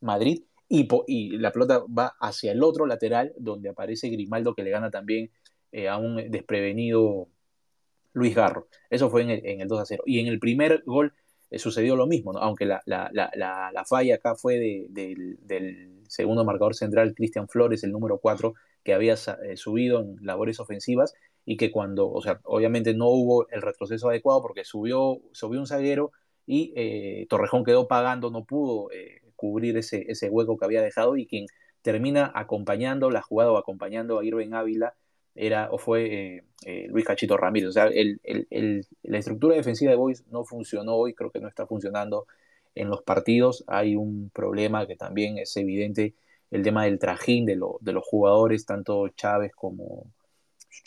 Madrid 0.00 0.42
y, 0.68 1.38
la 1.38 1.52
pelota 1.52 1.84
va 1.86 2.16
hacia 2.20 2.52
el 2.52 2.62
otro 2.62 2.86
lateral, 2.86 3.32
donde 3.38 3.68
aparece 3.68 4.08
Grimaldo 4.08 4.54
que 4.54 4.62
le 4.62 4.70
gana 4.70 4.90
también 4.90 5.30
eh, 5.72 5.88
a 5.88 5.96
un 5.96 6.30
desprevenido 6.30 7.28
Luis 8.12 8.34
Garro. 8.34 8.68
Eso 8.90 9.10
fue 9.10 9.22
en 9.22 9.30
el, 9.30 9.46
en 9.46 9.60
el 9.60 9.68
2 9.68 9.80
a 9.80 9.86
0. 9.86 10.02
Y 10.06 10.20
en 10.20 10.26
el 10.26 10.38
primer 10.40 10.82
gol 10.86 11.12
eh, 11.50 11.58
sucedió 11.58 11.96
lo 11.96 12.06
mismo, 12.06 12.32
aunque 12.38 12.66
la, 12.66 12.82
la, 12.86 13.10
la, 13.12 13.30
la, 13.72 13.84
falla 13.84 14.16
acá 14.16 14.34
fue 14.34 14.58
de, 14.58 14.86
del 15.40 15.95
segundo 16.08 16.44
marcador 16.44 16.74
central, 16.74 17.14
Cristian 17.14 17.48
Flores, 17.48 17.84
el 17.84 17.92
número 17.92 18.18
4, 18.18 18.54
que 18.84 18.94
había 18.94 19.14
eh, 19.14 19.56
subido 19.56 20.00
en 20.00 20.16
labores 20.20 20.60
ofensivas 20.60 21.14
y 21.44 21.56
que 21.56 21.70
cuando, 21.70 22.10
o 22.10 22.22
sea, 22.22 22.40
obviamente 22.44 22.94
no 22.94 23.08
hubo 23.08 23.48
el 23.50 23.62
retroceso 23.62 24.08
adecuado 24.08 24.42
porque 24.42 24.64
subió, 24.64 25.20
subió 25.32 25.60
un 25.60 25.66
zaguero 25.66 26.12
y 26.46 27.26
Torrejón 27.26 27.64
quedó 27.64 27.88
pagando, 27.88 28.30
no 28.30 28.44
pudo 28.44 28.88
cubrir 29.34 29.76
ese, 29.76 30.04
ese 30.08 30.30
hueco 30.30 30.56
que 30.56 30.64
había 30.64 30.82
dejado 30.82 31.16
y 31.16 31.26
quien 31.26 31.46
termina 31.82 32.32
acompañando 32.34 33.10
la 33.10 33.22
jugada 33.22 33.52
o 33.52 33.58
acompañando 33.58 34.18
a 34.18 34.24
Irving 34.24 34.52
Ávila 34.54 34.94
era 35.36 35.68
o 35.70 35.78
fue 35.78 36.06
eh, 36.06 36.44
eh, 36.64 36.86
Luis 36.88 37.04
Cachito 37.04 37.36
Ramírez. 37.36 37.68
O 37.68 37.72
sea, 37.72 37.86
el, 37.86 38.20
el, 38.24 38.86
la 39.02 39.18
estructura 39.18 39.54
defensiva 39.54 39.92
de 39.92 39.96
Boys 39.96 40.24
no 40.28 40.44
funcionó 40.44 40.96
hoy, 40.96 41.14
creo 41.14 41.30
que 41.30 41.40
no 41.40 41.46
está 41.46 41.66
funcionando 41.66 42.26
en 42.76 42.88
los 42.88 43.02
partidos. 43.02 43.64
Hay 43.66 43.96
un 43.96 44.30
problema 44.30 44.86
que 44.86 44.94
también 44.94 45.38
es 45.38 45.56
evidente, 45.56 46.14
el 46.52 46.62
tema 46.62 46.84
del 46.84 47.00
trajín 47.00 47.44
de, 47.44 47.58
de 47.80 47.92
los 47.92 48.04
jugadores, 48.04 48.66
tanto 48.66 49.08
Chávez 49.08 49.52
como 49.54 50.06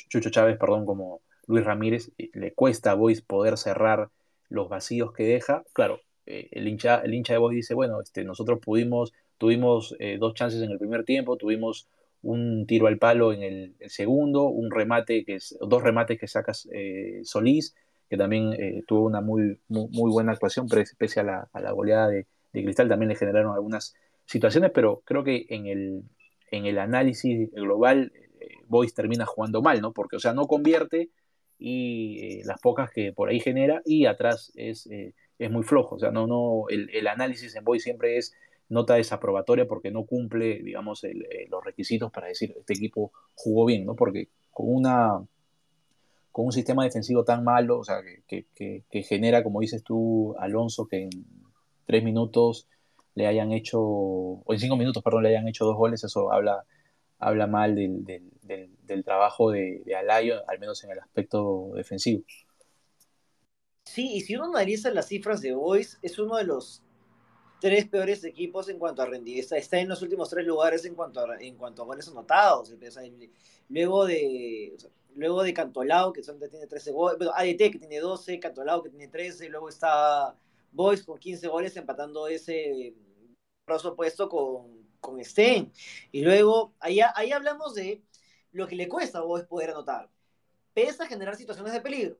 Chucho 0.07 0.29
Chávez, 0.29 0.57
perdón, 0.57 0.85
como 0.85 1.21
Luis 1.47 1.65
Ramírez. 1.65 2.11
Le 2.17 2.53
cuesta 2.53 2.91
a 2.91 2.95
Boys 2.95 3.21
poder 3.21 3.57
cerrar 3.57 4.09
los 4.47 4.69
vacíos 4.69 5.11
que 5.13 5.23
deja. 5.23 5.63
Claro, 5.73 5.99
eh, 6.25 6.47
el, 6.51 6.67
hincha, 6.67 7.01
el 7.03 7.13
hincha 7.13 7.33
de 7.33 7.39
voz 7.39 7.51
dice, 7.51 7.73
bueno, 7.73 8.01
este, 8.01 8.23
nosotros 8.23 8.59
pudimos, 8.59 9.13
tuvimos 9.37 9.95
eh, 9.99 10.17
dos 10.19 10.33
chances 10.33 10.61
en 10.61 10.71
el 10.71 10.77
primer 10.77 11.03
tiempo, 11.03 11.37
tuvimos 11.37 11.87
un 12.21 12.65
tiro 12.67 12.87
al 12.87 12.97
palo 12.97 13.33
en 13.33 13.43
el, 13.43 13.75
segundo, 13.87 14.43
un 14.43 14.71
remate 14.71 15.23
que 15.25 15.35
es, 15.35 15.57
dos 15.61 15.81
remates 15.81 16.19
que 16.19 16.27
sacas 16.27 16.67
eh, 16.71 17.21
Solís, 17.23 17.75
que 18.09 18.17
también 18.17 18.83
tuvo 18.87 19.05
una 19.05 19.21
muy, 19.21 19.59
muy, 19.67 20.11
buena 20.11 20.31
actuación, 20.31 20.67
pese 20.97 21.19
a 21.19 21.23
la, 21.23 21.47
a 21.53 21.61
la 21.61 21.71
goleada 21.71 22.07
de, 22.09 22.25
Cristal, 22.51 22.89
también 22.89 23.09
le 23.09 23.15
generaron 23.15 23.53
algunas 23.53 23.95
situaciones, 24.25 24.71
pero 24.73 25.01
creo 25.05 25.23
que 25.23 25.45
en 25.49 25.67
el, 25.67 26.03
en 26.49 26.65
el 26.65 26.79
análisis 26.79 27.51
global, 27.51 28.11
Boys 28.67 28.93
termina 28.93 29.25
jugando 29.25 29.61
mal, 29.61 29.81
¿no? 29.81 29.93
Porque, 29.93 30.15
o 30.15 30.19
sea, 30.19 30.33
no 30.33 30.47
convierte 30.47 31.09
y 31.59 32.41
las 32.43 32.59
pocas 32.59 32.89
que 32.89 33.13
por 33.13 33.29
ahí 33.29 33.39
genera, 33.39 33.81
y 33.85 34.07
atrás 34.07 34.51
es 34.55 34.89
es 35.39 35.49
muy 35.49 35.63
flojo. 35.63 35.95
O 35.95 35.99
sea, 35.99 36.11
no, 36.11 36.27
no, 36.27 36.65
el, 36.69 37.07
análisis 37.07 37.55
en 37.55 37.63
Boy 37.63 37.79
siempre 37.79 38.17
es 38.17 38.35
nota 38.67 38.95
desaprobatoria 38.95 39.65
porque 39.65 39.89
no 39.89 40.05
cumple, 40.05 40.61
digamos, 40.61 41.03
el, 41.03 41.23
eh, 41.23 41.47
los 41.49 41.63
requisitos 41.63 42.11
para 42.11 42.27
decir 42.27 42.53
este 42.59 42.73
equipo 42.73 43.11
jugó 43.33 43.65
bien, 43.65 43.85
¿no? 43.85 43.95
Porque 43.95 44.27
con 44.51 44.67
una 44.69 45.25
con 46.31 46.45
un 46.45 46.51
sistema 46.51 46.83
defensivo 46.83 47.23
tan 47.23 47.43
malo, 47.43 47.79
o 47.79 47.83
sea, 47.83 48.01
que, 48.27 48.45
que, 48.55 49.03
genera, 49.03 49.43
como 49.43 49.61
dices 49.61 49.83
tú, 49.83 50.35
Alonso, 50.39 50.87
que 50.87 51.03
en 51.03 51.09
tres 51.85 52.03
minutos 52.03 52.67
le 53.15 53.27
hayan 53.27 53.51
hecho, 53.51 53.81
o 53.81 54.45
en 54.49 54.59
cinco 54.59 54.77
minutos, 54.77 55.03
perdón, 55.03 55.23
le 55.23 55.29
hayan 55.29 55.47
hecho 55.47 55.65
dos 55.65 55.75
goles, 55.75 56.03
eso 56.03 56.31
habla, 56.31 56.63
habla 57.17 57.47
mal 57.47 57.75
del, 57.75 58.05
del, 58.05 58.29
del, 58.41 59.03
trabajo 59.03 59.51
de, 59.51 59.81
de 59.85 59.95
Alayo, 59.95 60.47
al 60.47 60.59
menos 60.59 60.83
en 60.83 60.91
el 60.91 60.99
aspecto 60.99 61.71
defensivo. 61.75 62.23
Sí, 63.85 64.13
y 64.13 64.21
si 64.21 64.35
uno 64.35 64.45
analiza 64.45 64.91
las 64.91 65.07
cifras 65.07 65.41
de 65.41 65.53
Boys, 65.53 65.97
es 66.03 66.19
uno 66.19 66.37
de 66.37 66.43
los 66.43 66.83
tres 67.59 67.87
peores 67.87 68.23
equipos 68.23 68.69
en 68.69 68.79
cuanto 68.79 69.01
a 69.01 69.05
rendimiento. 69.05 69.55
Está, 69.55 69.79
en 69.79 69.89
los 69.89 70.01
últimos 70.01 70.29
tres 70.29 70.45
lugares 70.45 70.85
en 70.85 70.95
cuanto 70.95 71.19
a, 71.19 71.37
en 71.39 71.55
cuanto 71.55 71.81
a 71.81 71.85
goles 71.85 72.07
anotados. 72.07 72.73
Luego 73.69 74.05
de, 74.05 74.77
luego 75.15 75.43
de 75.43 75.53
Cantolao, 75.53 76.13
que 76.13 76.23
solamente 76.23 76.49
tiene 76.49 76.67
13 76.67 76.91
goles. 76.91 77.17
Bueno, 77.17 77.33
ADT 77.35 77.71
que 77.71 77.79
tiene 77.79 77.99
12, 77.99 78.39
Cantolao 78.39 78.83
que 78.83 78.89
tiene 78.89 79.07
13. 79.07 79.49
Luego 79.49 79.69
está 79.69 80.35
Boys 80.71 81.03
con 81.03 81.17
15 81.17 81.47
goles 81.47 81.75
empatando 81.77 82.27
ese 82.27 82.93
brazo 83.65 83.95
puesto 83.95 84.29
con, 84.29 84.87
con 84.99 85.23
Sten. 85.23 85.71
Y 86.11 86.21
luego, 86.21 86.73
ahí, 86.79 86.99
ahí 87.15 87.31
hablamos 87.31 87.75
de 87.75 88.03
lo 88.51 88.67
que 88.67 88.75
le 88.75 88.87
cuesta 88.87 89.19
a 89.19 89.23
Boys 89.23 89.45
poder 89.45 89.71
anotar. 89.71 90.09
Pese 90.73 91.03
a 91.03 91.07
generar 91.07 91.35
situaciones 91.35 91.73
de 91.73 91.81
peligro 91.81 92.17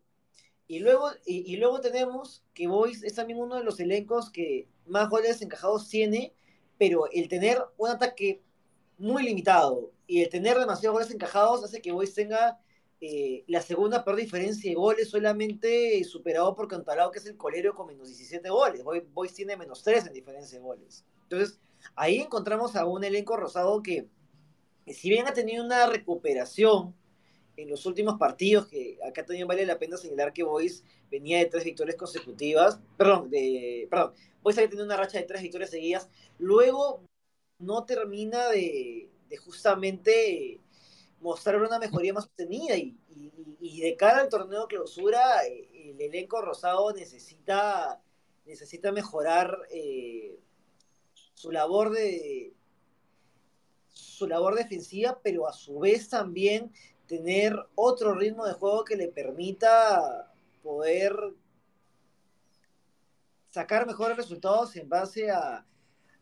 y 0.70 0.80
luego, 0.80 1.10
y, 1.26 1.58
luego 1.58 1.82
tenemos 1.82 2.44
que 2.54 2.68
Boys 2.68 3.02
es 3.02 3.16
también 3.16 3.40
uno 3.40 3.56
de 3.56 3.64
los 3.64 3.80
elencos 3.80 4.30
que 4.30 4.68
más 4.86 5.10
goles 5.10 5.42
encajados 5.42 5.90
tiene, 5.90 6.36
pero 6.78 7.10
el 7.12 7.28
tener 7.28 7.60
un 7.78 7.90
ataque 7.90 8.44
muy 9.00 9.24
limitado 9.24 9.92
y 10.06 10.22
el 10.22 10.30
tener 10.30 10.60
demasiados 10.60 10.94
goles 10.94 11.12
encajados 11.12 11.64
hace 11.64 11.82
que 11.82 11.92
Boys 11.92 12.14
tenga 12.14 12.60
eh, 13.02 13.46
la 13.48 13.62
segunda 13.62 14.04
peor 14.04 14.18
diferencia 14.18 14.70
de 14.70 14.76
goles, 14.76 15.10
solamente 15.10 16.04
superado 16.04 16.54
por 16.54 16.68
Cantalao, 16.68 17.12
que 17.12 17.20
es 17.20 17.26
el 17.28 17.38
colero 17.38 17.74
con 17.74 17.88
menos 17.88 18.08
17 18.10 18.50
goles. 18.50 18.84
Boys 18.84 19.34
tiene 19.34 19.56
menos 19.56 19.84
3 19.84 20.08
en 20.08 20.14
diferencia 20.14 20.58
de 20.58 20.64
goles. 20.64 21.06
Entonces, 21.24 21.60
ahí 21.96 22.18
encontramos 22.18 22.76
a 22.76 22.86
un 22.86 23.04
elenco 23.06 23.38
rosado 23.38 23.82
que, 23.82 24.08
si 24.88 25.10
bien 25.10 25.28
ha 25.28 25.34
tenido 25.34 25.64
una 25.64 25.86
recuperación 25.86 26.94
en 27.56 27.70
los 27.70 27.86
últimos 27.86 28.18
partidos, 28.18 28.68
que 28.68 28.98
acá 29.06 29.26
también 29.26 29.48
vale 29.48 29.66
la 29.66 29.80
pena 29.80 29.96
señalar 29.96 30.34
que 30.34 30.44
Boys 30.44 30.84
venía 31.10 31.38
de 31.38 31.46
tres 31.46 31.64
victorias 31.64 31.96
consecutivas, 31.96 32.82
perdón, 32.98 33.30
de, 33.30 33.88
perdón, 33.90 34.14
Boys 34.42 34.58
había 34.58 34.70
tenido 34.70 34.86
una 34.86 34.98
racha 34.98 35.20
de 35.20 35.26
tres 35.26 35.42
victorias 35.42 35.70
seguidas, 35.70 36.10
luego 36.38 37.02
no 37.60 37.86
termina 37.86 38.50
de 38.50 39.10
justamente 39.38 40.60
mostrar 41.22 41.62
una 41.62 41.80
mejoría 41.80 42.14
más 42.14 42.26
sostenida 42.26 42.76
y, 42.76 42.98
y, 43.60 43.82
de 43.82 43.96
cara 43.96 44.22
al 44.22 44.30
torneo 44.30 44.68
clausura, 44.68 45.46
el 45.46 46.00
elenco 46.00 46.42
rosado 46.42 46.94
necesita, 46.94 48.02
necesita 48.46 48.92
mejorar 48.92 49.58
eh, 49.72 50.40
su 51.34 51.52
labor 51.52 51.92
de 51.92 52.54
su 53.88 54.28
labor 54.28 54.56
defensiva, 54.56 55.20
pero 55.24 55.48
a 55.48 55.54
su 55.54 55.80
vez 55.80 56.10
también 56.10 56.72
tener 57.08 57.56
otro 57.76 58.14
ritmo 58.14 58.46
de 58.46 58.54
juego 58.54 58.84
que 58.84 58.96
le 58.96 59.08
permita 59.08 60.32
poder 60.62 61.16
sacar 63.50 63.88
mejores 63.88 64.18
resultados 64.18 64.76
en 64.76 64.88
base 64.88 65.32
a 65.32 65.66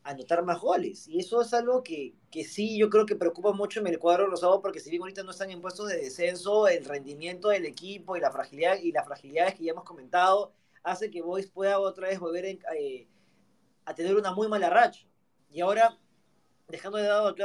anotar 0.07 0.43
más 0.43 0.59
goles. 0.59 1.07
Y 1.07 1.19
eso 1.19 1.41
es 1.41 1.53
algo 1.53 1.83
que, 1.83 2.15
que, 2.31 2.43
sí 2.43 2.77
yo 2.77 2.89
creo 2.89 3.05
que 3.05 3.15
preocupa 3.15 3.51
mucho 3.51 3.79
en 3.79 3.87
el 3.87 3.99
cuadro 3.99 4.27
rosado, 4.27 4.61
porque 4.61 4.79
si 4.79 4.89
bien 4.89 5.01
ahorita 5.01 5.23
no 5.23 5.31
están 5.31 5.51
en 5.51 5.61
puestos 5.61 5.89
de 5.89 5.97
descenso, 5.97 6.67
el 6.67 6.85
rendimiento 6.85 7.49
del 7.49 7.65
equipo 7.65 8.15
y 8.15 8.21
la 8.21 8.31
fragilidad 8.31 8.77
y 8.77 8.91
las 8.91 9.05
fragilidades 9.05 9.55
que 9.55 9.65
ya 9.65 9.71
hemos 9.71 9.83
comentado 9.83 10.53
hace 10.83 11.09
que 11.09 11.21
Boys 11.21 11.47
pueda 11.47 11.79
otra 11.79 12.07
vez 12.07 12.19
volver 12.19 12.45
eh, 12.45 13.07
a 13.85 13.93
tener 13.93 14.15
una 14.15 14.31
muy 14.31 14.47
mala 14.47 14.69
racha. 14.69 15.05
Y 15.51 15.59
ahora, 15.59 15.97
dejando 16.69 16.97
de 16.97 17.07
lado 17.07 17.27
al 17.27 17.35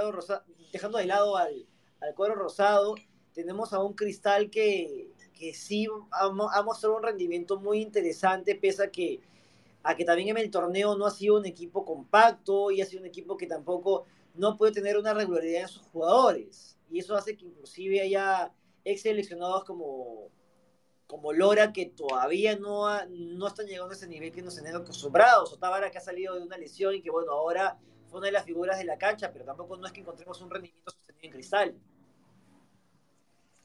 dejando 0.73 0.99
de 0.99 1.07
lado 1.07 1.37
al, 1.37 1.67
al 2.01 2.15
cuadro 2.15 2.37
rosado, 2.37 2.95
tenemos 3.33 3.73
a 3.73 3.81
un 3.81 3.95
Cristal 3.95 4.51
que, 4.51 5.11
que 5.33 5.53
sí 5.53 5.89
ha, 6.13 6.63
mostrado 6.63 6.97
un 6.97 7.03
rendimiento 7.03 7.59
muy 7.59 7.81
interesante, 7.81 8.55
pese 8.55 8.85
a 8.85 8.91
que, 8.91 9.21
a 9.83 9.97
que 9.97 10.05
también 10.05 10.29
en 10.29 10.39
el 10.39 10.51
torneo 10.51 10.97
no 10.97 11.07
ha 11.07 11.11
sido 11.11 11.37
un 11.39 11.47
equipo 11.47 11.85
compacto 11.85 12.71
y 12.71 12.81
ha 12.81 12.87
sido 12.87 13.03
un 13.03 13.09
equipo 13.09 13.37
que 13.37 13.47
tampoco 13.47 14.05
no 14.35 14.57
puede 14.57 14.73
tener 14.73 14.97
una 14.97 15.15
regularidad 15.15 15.63
en 15.63 15.69
sus 15.69 15.83
jugadores. 15.89 16.79
Y 16.91 16.99
eso 16.99 17.17
hace 17.17 17.37
que 17.37 17.47
inclusive 17.47 18.01
haya 18.01 18.53
ex 18.85 19.03
seleccionados 19.03 19.65
como, 19.65 20.29
como 21.07 21.33
Lora 21.33 21.73
que 21.73 21.87
todavía 21.87 22.57
no, 22.57 22.87
no 23.07 23.47
están 23.47 23.67
llegando 23.67 23.91
a 23.91 23.97
ese 23.97 24.07
nivel 24.07 24.33
que 24.33 24.43
nos 24.43 24.55
tienen 24.55 24.77
acostumbrados. 24.77 25.53
O 25.53 25.59
Tabara 25.59 25.91
que 25.91 25.99
ha 25.99 26.03
salido 26.03 26.35
de 26.35 26.43
una 26.43 26.57
lesión 26.57 26.95
y 26.95 27.03
que 27.03 27.11
bueno, 27.11 27.33
ahora 27.33 27.79
fue 28.09 28.19
una 28.19 28.27
de 28.27 28.33
las 28.33 28.45
figuras 28.45 28.79
de 28.79 28.85
la 28.85 28.99
cancha, 28.99 29.33
pero 29.33 29.45
tampoco 29.45 29.77
no 29.77 29.87
es 29.87 29.93
que 29.93 30.01
encontremos 30.01 30.41
un 30.41 30.51
rendimiento 30.51 30.91
sostenido 30.91 31.25
en 31.25 31.31
Cristal. 31.31 31.75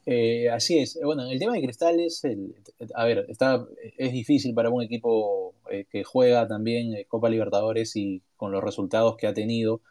Eh, 0.10 0.50
así 0.50 0.80
es. 0.80 0.98
Bueno, 1.04 1.30
el 1.30 1.38
tema 1.38 1.52
de 1.52 1.62
Cristal 1.62 2.00
es, 2.00 2.22
a 2.96 3.04
ver, 3.04 3.26
está, 3.28 3.68
es 3.98 4.14
difícil 4.14 4.56
para 4.56 4.70
un 4.70 4.82
equipo 4.82 5.54
eh, 5.70 5.86
que 5.92 6.06
juega 6.06 6.48
también 6.48 6.94
eh, 6.94 7.06
Copa 7.10 7.28
Libertadores 7.30 7.94
y 7.98 8.22
con 8.38 8.54
los 8.54 8.64
resultados 8.64 9.18
que 9.18 9.28
ha 9.28 9.34
tenido, 9.34 9.82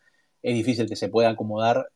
es 0.43 0.55
difícil 0.55 0.89
que 0.89 0.97
se 0.97 1.11
pueda 1.11 1.31
acomodar, 1.31 1.89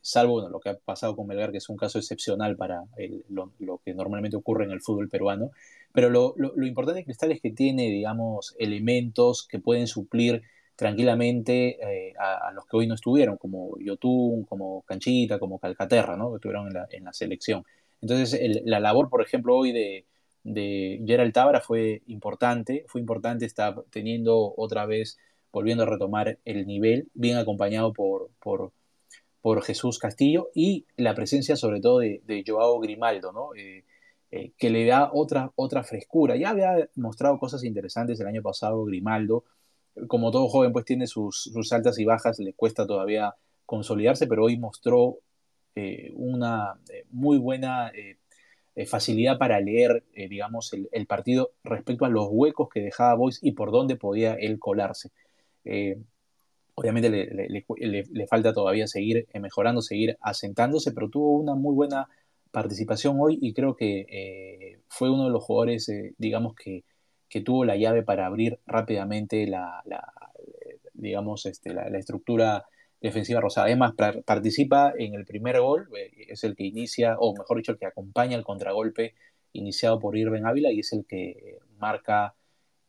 salvo 0.00 0.48
lo 0.48 0.58
que 0.58 0.70
ha 0.70 0.78
pasado 0.78 1.14
con 1.14 1.28
Melgar, 1.28 1.52
que 1.52 1.58
es 1.58 1.68
un 1.68 1.76
caso 1.76 1.98
excepcional 1.98 2.56
para 2.56 2.84
lo, 3.28 3.52
que 3.84 3.94
normalmente 3.94 4.36
ocurre 4.36 4.64
en 4.64 4.72
el 4.72 4.80
fútbol 4.80 5.08
peruano. 5.08 5.50
Pero 5.92 6.10
lo, 6.10 6.34
lo 6.36 6.66
importante 6.66 7.00
de 7.00 7.04
Cristal 7.04 7.30
es 7.30 7.40
que 7.40 7.50
tiene, 7.52 7.90
digamos, 7.90 8.56
elementos 8.58 9.46
que 9.46 9.60
pueden 9.60 9.86
suplir 9.86 10.42
tranquilamente 10.78 11.76
eh, 11.82 12.14
a, 12.20 12.52
los 12.52 12.64
que 12.64 12.76
hoy 12.76 12.86
no 12.86 12.94
estuvieron, 12.94 13.36
como 13.36 13.76
Yotun, 13.80 14.44
como 14.44 14.82
Canchita, 14.82 15.40
como 15.40 15.58
Calcaterra, 15.58 16.16
¿no? 16.16 16.30
que 16.30 16.36
estuvieron 16.36 16.68
en 16.68 16.74
la, 16.74 16.86
en 16.92 17.04
la 17.04 17.12
selección. 17.12 17.64
Entonces, 18.00 18.40
la 18.64 18.78
labor, 18.78 19.10
por 19.10 19.20
ejemplo, 19.20 19.56
hoy 19.56 19.72
de, 19.72 20.06
de 20.44 21.02
Gerald 21.04 21.32
Tabra 21.32 21.60
fue 21.60 22.02
importante, 22.06 22.84
fue 22.86 23.00
importante, 23.00 23.44
está 23.44 23.74
teniendo 23.90 24.54
otra 24.56 24.86
vez, 24.86 25.18
volviendo 25.50 25.82
a 25.82 25.86
retomar 25.86 26.38
el 26.44 26.64
nivel, 26.64 27.08
bien 27.12 27.38
acompañado 27.38 27.92
por, 27.92 28.30
por, 28.38 28.70
por 29.40 29.64
Jesús 29.64 29.98
Castillo 29.98 30.50
y 30.54 30.86
la 30.96 31.16
presencia 31.16 31.56
sobre 31.56 31.80
todo 31.80 31.98
de, 31.98 32.22
de 32.24 32.44
Joao 32.46 32.78
Grimaldo, 32.78 33.32
¿no? 33.32 33.50
Eh, 33.56 33.84
eh, 34.30 34.52
que 34.56 34.70
le 34.70 34.86
da 34.86 35.10
otra, 35.12 35.50
otra 35.56 35.82
frescura. 35.82 36.36
Ya 36.36 36.50
había 36.50 36.88
mostrado 36.94 37.36
cosas 37.38 37.64
interesantes 37.64 38.20
el 38.20 38.26
año 38.28 38.42
pasado 38.42 38.84
Grimaldo, 38.84 39.44
como 40.06 40.30
todo 40.30 40.48
joven, 40.48 40.72
pues 40.72 40.84
tiene 40.84 41.06
sus, 41.06 41.50
altas 41.72 41.98
y 41.98 42.04
bajas, 42.04 42.38
le 42.38 42.52
cuesta 42.52 42.86
todavía 42.86 43.34
consolidarse, 43.66 44.26
pero 44.26 44.44
hoy 44.44 44.56
mostró 44.56 45.18
eh, 45.74 46.12
una 46.14 46.80
eh, 46.92 47.04
muy 47.10 47.38
buena 47.38 47.90
eh, 47.94 48.16
facilidad 48.86 49.38
para 49.38 49.60
leer, 49.60 50.04
digamos, 50.14 50.72
el, 50.72 51.06
partido 51.06 51.50
respecto 51.64 52.04
a 52.04 52.08
los 52.08 52.28
huecos 52.30 52.68
que 52.68 52.80
dejaba 52.80 53.14
Boyce 53.14 53.40
y 53.42 53.52
por 53.52 53.72
dónde 53.72 53.96
podía 53.96 54.34
él 54.34 54.60
colarse. 54.60 55.10
obviamente 56.74 57.10
le, 57.10 58.26
falta 58.28 58.52
todavía 58.52 58.86
seguir 58.86 59.26
mejorando, 59.34 59.82
seguir 59.82 60.16
asentándose, 60.20 60.92
pero 60.92 61.10
tuvo 61.10 61.32
una 61.32 61.56
muy 61.56 61.74
buena 61.74 62.08
participación 62.52 63.16
hoy 63.18 63.36
y 63.42 63.52
creo 63.52 63.74
que 63.74 64.78
fue 64.88 65.10
uno 65.10 65.24
de 65.24 65.30
los 65.30 65.42
jugadores, 65.42 65.90
digamos, 66.16 66.54
que 66.54 66.84
que 67.28 67.40
tuvo 67.40 67.64
la 67.64 67.76
llave 67.76 68.02
para 68.02 68.26
abrir 68.26 68.58
rápidamente 68.66 69.46
la, 69.46 69.82
digamos, 70.94 71.46
este, 71.46 71.74
la, 71.74 71.86
estructura 71.98 72.66
defensiva 73.00 73.40
rosada. 73.40 73.66
Además, 73.66 73.94
participa 74.24 74.92
en 74.96 75.14
el 75.14 75.24
primer 75.24 75.60
gol, 75.60 75.88
eh, 75.96 76.26
es 76.28 76.44
el 76.44 76.56
que 76.56 76.64
inicia, 76.64 77.16
o 77.18 77.34
mejor 77.34 77.58
dicho, 77.58 77.72
el 77.72 77.78
que 77.78 77.86
acompaña 77.86 78.36
el 78.36 78.44
contragolpe 78.44 79.14
iniciado 79.52 79.98
por 79.98 80.16
Irving 80.16 80.44
Ávila 80.44 80.72
y 80.72 80.80
es 80.80 80.92
el 80.92 81.04
que 81.06 81.58
marca 81.78 82.34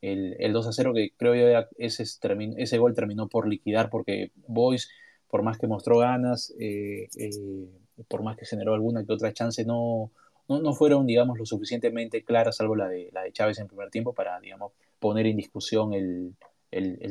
el, 0.01 0.35
el 0.39 0.53
2 0.53 0.67
a 0.67 0.71
0, 0.73 0.93
que 0.93 1.11
creo 1.17 1.35
yo 1.35 1.67
ese, 1.77 2.03
ese 2.03 2.77
gol 2.77 2.93
terminó 2.93 3.27
por 3.27 3.47
liquidar 3.47 3.89
porque 3.89 4.31
Boys, 4.47 4.89
por 5.29 5.43
más 5.43 5.57
que 5.57 5.67
mostró 5.67 5.99
ganas, 5.99 6.53
eh, 6.59 7.07
eh, 7.17 7.67
por 8.07 8.23
más 8.23 8.37
que 8.37 8.45
generó 8.45 8.73
alguna 8.73 9.05
que 9.05 9.13
otra 9.13 9.33
chance, 9.33 9.65
no, 9.65 10.11
no, 10.49 10.73
fueron, 10.73 11.05
digamos, 11.05 11.37
lo 11.37 11.45
suficientemente 11.45 12.23
claras, 12.23 12.57
salvo 12.57 12.75
la 12.75 12.87
de, 12.89 13.09
la 13.13 13.21
de 13.21 13.31
Chávez 13.31 13.59
en 13.59 13.67
primer 13.67 13.91
tiempo, 13.91 14.13
para, 14.13 14.39
digamos, 14.39 14.73
poner 14.99 15.27
en 15.27 15.37
discusión 15.37 15.93
el, 15.93 16.35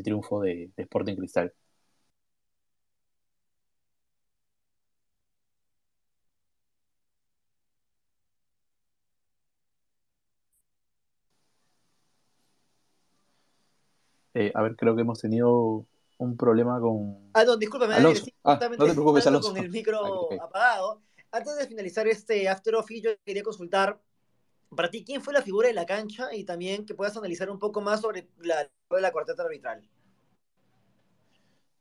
triunfo 0.03 0.41
de, 0.41 0.71
Sporting 0.77 1.15
Cristal. 1.17 1.53
Eh, 14.35 14.53
a 14.55 14.63
ver, 14.63 14.77
creo 14.77 14.95
que 14.95 15.03
hemos 15.03 15.21
tenido 15.21 15.87
un 16.19 16.37
problema 16.37 16.81
con. 16.81 17.31
Ah, 17.35 17.45
no, 17.45 17.57
discúlpame, 17.57 17.95
Alonso. 17.95 18.27
Ah, 18.45 18.59
no 18.61 18.85
te 18.87 18.93
preocupes, 18.93 19.27
Alonso. 19.27 19.53
Con 19.53 19.59
el 19.65 19.71
micro 19.71 20.29
apagado. 20.43 21.01
Antes 21.31 21.57
de 21.59 21.67
finalizar 21.67 22.07
este 22.09 22.49
After 22.49 22.75
Office, 22.75 23.03
yo 23.03 23.11
quería 23.25 23.43
consultar 23.43 24.01
para 24.75 24.91
ti 24.91 25.05
quién 25.05 25.23
fue 25.23 25.35
la 25.35 25.43
figura 25.43 25.69
de 25.69 25.75
la 25.75 25.87
cancha 25.87 26.35
y 26.35 26.45
también 26.45 26.87
que 26.87 26.95
puedas 26.95 27.17
analizar 27.17 27.51
un 27.51 27.59
poco 27.59 27.81
más 27.81 28.01
sobre 28.01 28.29
la, 28.39 28.71
la 28.91 29.13
cuarteta 29.13 29.43
arbitral. 29.43 29.89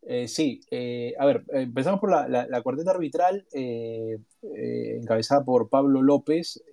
Eh, 0.09 0.27
sí, 0.29 0.61
eh, 0.71 1.13
a 1.19 1.25
ver, 1.25 1.43
empezamos 1.49 1.99
por 1.99 2.09
la, 2.09 2.61
cuarteta 2.61 2.91
arbitral 2.91 3.45
eh, 3.51 4.19
encabezada 4.41 5.43
por 5.43 5.69
Pablo 5.69 6.01
López. 6.01 6.63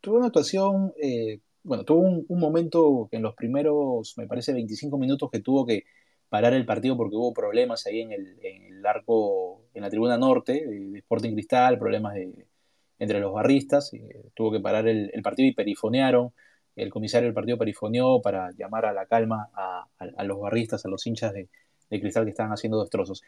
tuvo 0.00 0.16
una 0.16 0.26
actuación, 0.26 0.92
bueno, 1.62 1.84
tuvo 1.84 2.00
un, 2.00 2.26
momento 2.40 3.06
que 3.10 3.18
en 3.18 3.22
los 3.22 3.34
primeros, 3.34 4.14
me 4.18 4.26
parece, 4.26 4.52
25 4.52 4.98
minutos 4.98 5.30
que 5.30 5.40
tuvo 5.40 5.64
que 5.64 5.84
parar 6.30 6.54
el 6.54 6.64
partido 6.64 6.96
porque 6.96 7.16
hubo 7.16 7.34
problemas 7.34 7.86
ahí 7.86 8.00
en 8.00 8.12
el, 8.12 8.38
en 8.42 8.62
el 8.78 8.86
arco, 8.86 9.64
en 9.74 9.82
la 9.82 9.90
tribuna 9.90 10.16
norte 10.16 10.64
de 10.66 10.98
Sporting 10.98 11.32
Cristal, 11.32 11.78
problemas 11.78 12.14
de, 12.14 12.46
entre 13.00 13.18
los 13.18 13.32
barristas, 13.32 13.90
tuvo 14.34 14.52
que 14.52 14.60
parar 14.60 14.86
el, 14.86 15.10
partido 15.22 15.48
y 15.48 15.52
perifonearon, 15.52 16.32
el 16.76 16.90
comisario 16.90 17.26
del 17.26 17.34
partido 17.34 17.58
perifoneó 17.58 18.22
para 18.22 18.52
llamar 18.52 18.86
a 18.86 18.92
la 18.92 19.06
calma 19.06 19.50
a, 19.54 20.24
los 20.24 20.40
barristas, 20.40 20.86
a 20.86 20.88
los 20.88 21.06
hinchas 21.06 21.34
de, 21.34 21.48
Cristal 21.90 22.22
que 22.22 22.30
estaban 22.30 22.52
haciendo 22.52 22.80
destrozos. 22.80 23.24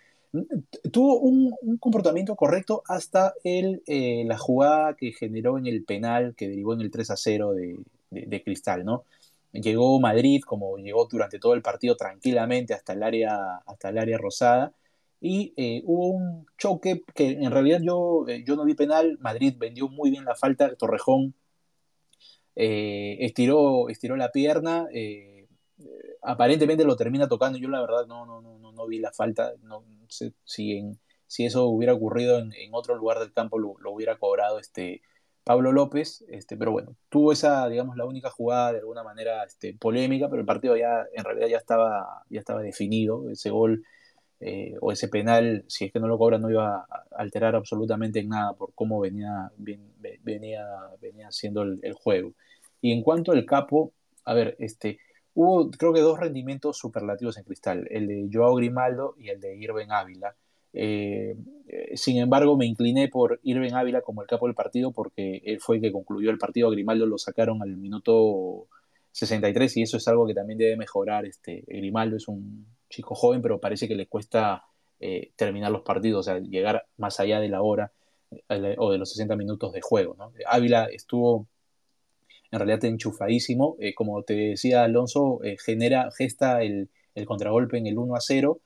Tuvo 0.92 1.18
un, 1.18 1.52
comportamiento 1.80 2.36
correcto 2.36 2.84
hasta 2.86 3.34
el, 3.42 3.82
eh, 3.88 4.22
la 4.24 4.38
jugada 4.38 4.94
que 4.94 5.10
generó 5.10 5.58
en 5.58 5.66
el 5.66 5.82
penal 5.82 6.36
que 6.36 6.48
derivó 6.48 6.74
en 6.74 6.82
el 6.82 6.92
3 6.92 7.10
a 7.10 7.16
0 7.16 7.54
de, 7.54 7.80
de 8.10 8.42
Cristal, 8.44 8.84
¿no? 8.84 9.02
Llegó 9.52 10.00
Madrid, 10.00 10.42
como 10.46 10.76
llegó 10.78 11.06
durante 11.10 11.38
todo 11.38 11.54
el 11.54 11.62
partido 11.62 11.96
tranquilamente 11.96 12.74
hasta 12.74 12.94
el 12.94 13.02
área, 13.02 13.56
hasta 13.66 13.90
el 13.90 13.98
área 13.98 14.18
rosada, 14.18 14.74
y 15.20 15.54
eh, 15.56 15.82
hubo 15.84 16.08
un 16.08 16.46
choque 16.58 17.02
que 17.14 17.30
en 17.30 17.50
realidad 17.50 17.80
yo, 17.82 18.24
eh, 18.28 18.42
yo 18.46 18.56
no 18.56 18.64
vi 18.64 18.74
penal, 18.74 19.18
Madrid 19.20 19.54
vendió 19.56 19.88
muy 19.88 20.10
bien 20.10 20.24
la 20.24 20.34
falta, 20.34 20.74
Torrejón 20.74 21.34
eh, 22.56 23.18
estiró, 23.20 23.88
estiró 23.88 24.16
la 24.16 24.32
pierna, 24.32 24.88
aparentemente 26.22 26.84
lo 26.84 26.96
termina 26.96 27.28
tocando, 27.28 27.58
yo 27.58 27.68
la 27.68 27.80
verdad 27.80 28.06
no, 28.06 28.26
no, 28.26 28.40
no, 28.40 28.72
no 28.72 28.86
vi 28.86 28.98
la 28.98 29.12
falta, 29.12 29.52
no 29.62 29.84
sé 30.08 30.32
si, 30.44 30.72
en, 30.72 30.98
si 31.26 31.46
eso 31.46 31.66
hubiera 31.66 31.94
ocurrido 31.94 32.38
en, 32.38 32.52
otro 32.72 32.94
lugar 32.96 33.18
del 33.18 33.32
campo 33.32 33.58
lo, 33.58 33.76
lo 33.78 33.92
hubiera 33.92 34.18
cobrado 34.18 34.58
este, 34.58 35.02
Pablo 35.44 35.72
López, 35.72 36.24
este, 36.28 36.56
pero 36.56 36.72
bueno, 36.72 36.96
tuvo 37.08 37.32
esa, 37.32 37.68
digamos, 37.68 37.96
la 37.96 38.04
única 38.04 38.30
jugada 38.30 38.72
de 38.72 38.78
alguna 38.78 39.02
manera 39.02 39.42
este, 39.44 39.74
polémica, 39.74 40.28
pero 40.28 40.40
el 40.40 40.46
partido 40.46 40.76
ya 40.76 41.04
en 41.12 41.24
realidad 41.24 41.48
ya 41.48 41.56
estaba, 41.56 42.24
ya 42.30 42.40
estaba 42.40 42.62
definido, 42.62 43.28
ese 43.30 43.50
gol 43.50 43.84
eh, 44.44 44.74
o 44.80 44.92
ese 44.92 45.08
penal, 45.08 45.64
si 45.68 45.84
es 45.84 45.92
que 45.92 46.00
no 46.00 46.08
lo 46.08 46.18
cobra, 46.18 46.38
no 46.38 46.50
iba 46.50 46.78
a 46.78 46.86
alterar 47.16 47.54
absolutamente 47.54 48.20
en 48.20 48.28
nada 48.28 48.54
por 48.54 48.72
cómo 48.74 49.00
venía, 49.00 49.52
venía, 49.56 50.66
venía 51.00 51.30
siendo 51.30 51.62
el, 51.62 51.92
juego. 51.94 52.32
Y 52.80 52.92
en 52.92 53.02
cuanto 53.02 53.32
al 53.32 53.44
capo, 53.46 53.92
a 54.24 54.34
ver, 54.34 54.56
este, 54.58 54.98
hubo 55.34 55.70
creo 55.70 55.92
que 55.92 56.00
dos 56.00 56.18
rendimientos 56.18 56.76
superlativos 56.76 57.38
en 57.38 57.44
cristal, 57.44 57.86
el 57.90 58.08
de 58.08 58.28
Joao 58.32 58.56
Grimaldo 58.56 59.14
y 59.18 59.28
el 59.28 59.40
de 59.40 59.56
Irving 59.56 59.90
Ávila. 59.90 60.34
Eh, 60.72 61.36
eh, 61.68 61.96
sin 61.96 62.18
embargo, 62.18 62.56
me 62.56 62.66
incliné 62.66 63.08
por 63.08 63.40
Irving 63.42 63.72
Ávila 63.72 64.00
como 64.00 64.22
el 64.22 64.28
capo 64.28 64.46
del 64.46 64.54
partido 64.54 64.92
porque 64.92 65.42
él 65.44 65.60
fue 65.60 65.76
el 65.76 65.82
que 65.82 65.92
concluyó 65.92 66.30
el 66.30 66.38
partido. 66.38 66.70
Grimaldo 66.70 67.06
lo 67.06 67.18
sacaron 67.18 67.62
al 67.62 67.76
minuto 67.76 68.68
63 69.12 69.76
y 69.76 69.82
eso 69.82 69.96
es 69.96 70.08
algo 70.08 70.26
que 70.26 70.34
también 70.34 70.58
debe 70.58 70.76
mejorar. 70.76 71.26
Este, 71.26 71.64
Grimaldo 71.66 72.16
es 72.16 72.28
un 72.28 72.66
chico 72.88 73.14
joven, 73.14 73.42
pero 73.42 73.60
parece 73.60 73.88
que 73.88 73.94
le 73.94 74.06
cuesta 74.06 74.64
eh, 75.00 75.32
terminar 75.36 75.70
los 75.70 75.82
partidos, 75.82 76.20
o 76.20 76.22
sea, 76.22 76.38
llegar 76.38 76.86
más 76.96 77.20
allá 77.20 77.40
de 77.40 77.48
la 77.48 77.62
hora 77.62 77.92
o 78.78 78.90
de 78.90 78.96
los 78.96 79.10
60 79.10 79.36
minutos 79.36 79.74
de 79.74 79.82
juego. 79.82 80.16
Ávila 80.46 80.86
estuvo 80.86 81.46
en 82.50 82.58
realidad 82.58 82.82
enchufadísimo. 82.86 83.76
como 83.94 84.22
te 84.22 84.34
decía 84.34 84.84
Alonso, 84.84 85.40
genera, 85.62 86.10
gesta 86.16 86.62
el, 86.62 86.88
el 87.14 87.26
contragolpe 87.26 87.76
en 87.76 87.86
el 87.86 87.98
1 87.98 88.16
a 88.16 88.20
0 88.20 88.60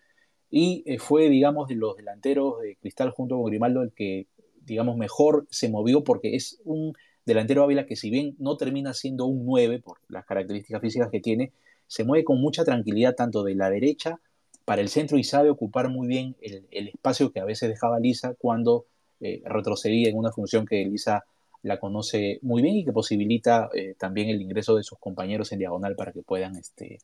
y 0.50 0.82
eh, 0.86 0.98
fue, 0.98 1.28
digamos, 1.28 1.68
de 1.68 1.74
los 1.74 1.96
delanteros 1.96 2.60
de 2.60 2.76
Cristal 2.76 3.10
junto 3.10 3.36
con 3.36 3.46
Grimaldo 3.46 3.82
el 3.82 3.92
que, 3.92 4.26
digamos, 4.64 4.96
mejor 4.96 5.46
se 5.50 5.68
movió 5.68 6.04
porque 6.04 6.36
es 6.36 6.60
un 6.64 6.94
delantero 7.24 7.64
Ávila 7.64 7.86
que 7.86 7.96
si 7.96 8.10
bien 8.10 8.36
no 8.38 8.56
termina 8.56 8.94
siendo 8.94 9.26
un 9.26 9.44
9 9.44 9.80
por 9.80 9.98
las 10.08 10.24
características 10.24 10.80
físicas 10.80 11.10
que 11.10 11.20
tiene, 11.20 11.52
se 11.86 12.04
mueve 12.04 12.24
con 12.24 12.40
mucha 12.40 12.64
tranquilidad 12.64 13.14
tanto 13.14 13.42
de 13.42 13.54
la 13.54 13.70
derecha 13.70 14.20
para 14.64 14.82
el 14.82 14.88
centro 14.88 15.18
y 15.18 15.24
sabe 15.24 15.50
ocupar 15.50 15.88
muy 15.88 16.08
bien 16.08 16.36
el, 16.40 16.88
espacio 16.88 17.32
que 17.32 17.40
a 17.40 17.44
veces 17.44 17.68
dejaba 17.68 18.00
Lisa 18.00 18.34
cuando 18.38 18.86
eh, 19.20 19.42
retrocedía 19.44 20.08
en 20.08 20.16
una 20.16 20.32
función 20.32 20.66
que 20.66 20.84
Lisa 20.84 21.24
la 21.62 21.78
conoce 21.78 22.38
muy 22.42 22.62
bien 22.62 22.76
y 22.76 22.84
que 22.84 22.92
posibilita 22.92 23.68
eh, 23.74 23.94
también 23.98 24.28
el 24.28 24.40
ingreso 24.40 24.76
de 24.76 24.82
sus 24.82 24.98
compañeros 24.98 25.52
en 25.52 25.58
diagonal 25.58 25.96
para 25.96 26.12
que 26.12 26.22
puedan 26.22 26.56
este, 26.56 26.98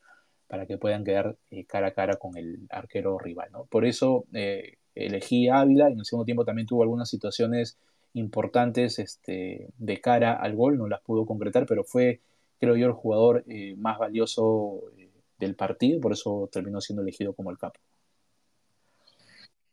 para 0.53 0.67
que 0.67 0.77
puedan 0.77 1.03
quedar 1.03 1.35
eh, 1.51 1.65
cara 1.65 1.87
a 1.87 1.91
cara 1.93 2.17
con 2.17 2.37
el 2.37 2.67
arquero 2.69 3.19
rival. 3.19 3.49
¿no? 3.53 3.65
Por 3.65 3.87
eso 3.87 4.27
eh, 4.35 4.75
elegí 4.95 5.49
Ávila, 5.49 5.89
en 5.89 6.01
el 6.01 6.05
segundo 6.05 6.27
tiempo 6.27 6.45
también 6.45 6.67
tuvo 6.67 6.83
algunas 6.83 7.09
situaciones 7.09 7.79
importantes 8.13 8.99
este, 8.99 9.71
de 9.79 10.01
cara 10.03 10.35
al 10.35 10.55
gol, 10.55 10.77
no 10.77 10.89
las 10.89 11.01
pudo 11.01 11.25
concretar, 11.25 11.65
pero 11.65 11.85
fue, 11.85 12.21
creo 12.61 12.77
yo, 12.77 12.87
el 12.87 12.93
jugador 12.93 13.45
eh, 13.49 13.77
más 13.79 13.99
valioso 13.99 14.83
eh, 14.99 15.09
del 15.39 15.55
partido, 15.55 16.03
por 16.03 16.13
eso 16.13 16.51
terminó 16.53 16.83
siendo 16.83 17.01
elegido 17.01 17.33
como 17.33 17.51
el 17.51 17.57
capo. 17.57 17.81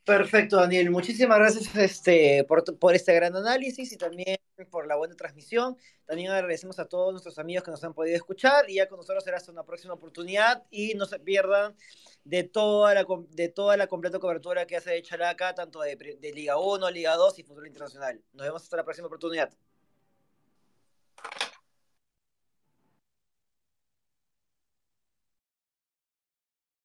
Perfecto, 0.05 0.57
Daniel. 0.57 0.89
Muchísimas 0.89 1.37
gracias 1.37 1.75
este, 1.75 2.43
por, 2.45 2.63
por, 2.79 2.95
este 2.95 3.13
gran 3.13 3.35
análisis 3.35 3.91
y 3.91 3.97
también 3.97 4.37
por 4.71 4.87
la 4.87 4.95
buena 4.95 5.15
transmisión. 5.15 5.77
También 6.05 6.31
agradecemos 6.31 6.79
a 6.79 6.85
todos 6.85 7.11
nuestros 7.11 7.37
amigos 7.37 7.63
que 7.63 7.71
nos 7.71 7.83
han 7.83 7.93
podido 7.93 8.15
escuchar 8.15 8.69
y 8.69 8.75
ya 8.75 8.87
con 8.87 8.97
nosotros 8.97 9.23
será 9.23 9.37
hasta 9.37 9.51
una 9.51 9.63
próxima 9.63 9.93
oportunidad 9.93 10.63
y 10.71 10.95
no 10.95 11.05
se 11.05 11.19
pierdan 11.19 11.75
de 12.23 12.43
toda 12.43 12.93
la, 12.93 13.05
de 13.29 13.49
toda 13.49 13.77
la 13.77 13.87
completa 13.87 14.19
cobertura 14.19 14.65
que 14.65 14.77
hace 14.77 14.91
de 14.91 15.01
Chalaca, 15.01 15.53
tanto 15.55 15.81
de, 15.81 15.95
Liga 16.33 16.57
1, 16.57 16.91
Liga 16.91 17.15
2 17.15 17.39
y 17.39 17.43
Fútbol 17.43 17.67
Internacional. 17.67 18.21
Nos 18.33 18.45
vemos 18.45 18.63
hasta 18.63 18.77
la 18.77 18.83
próxima 18.83 19.07
oportunidad. 19.07 19.51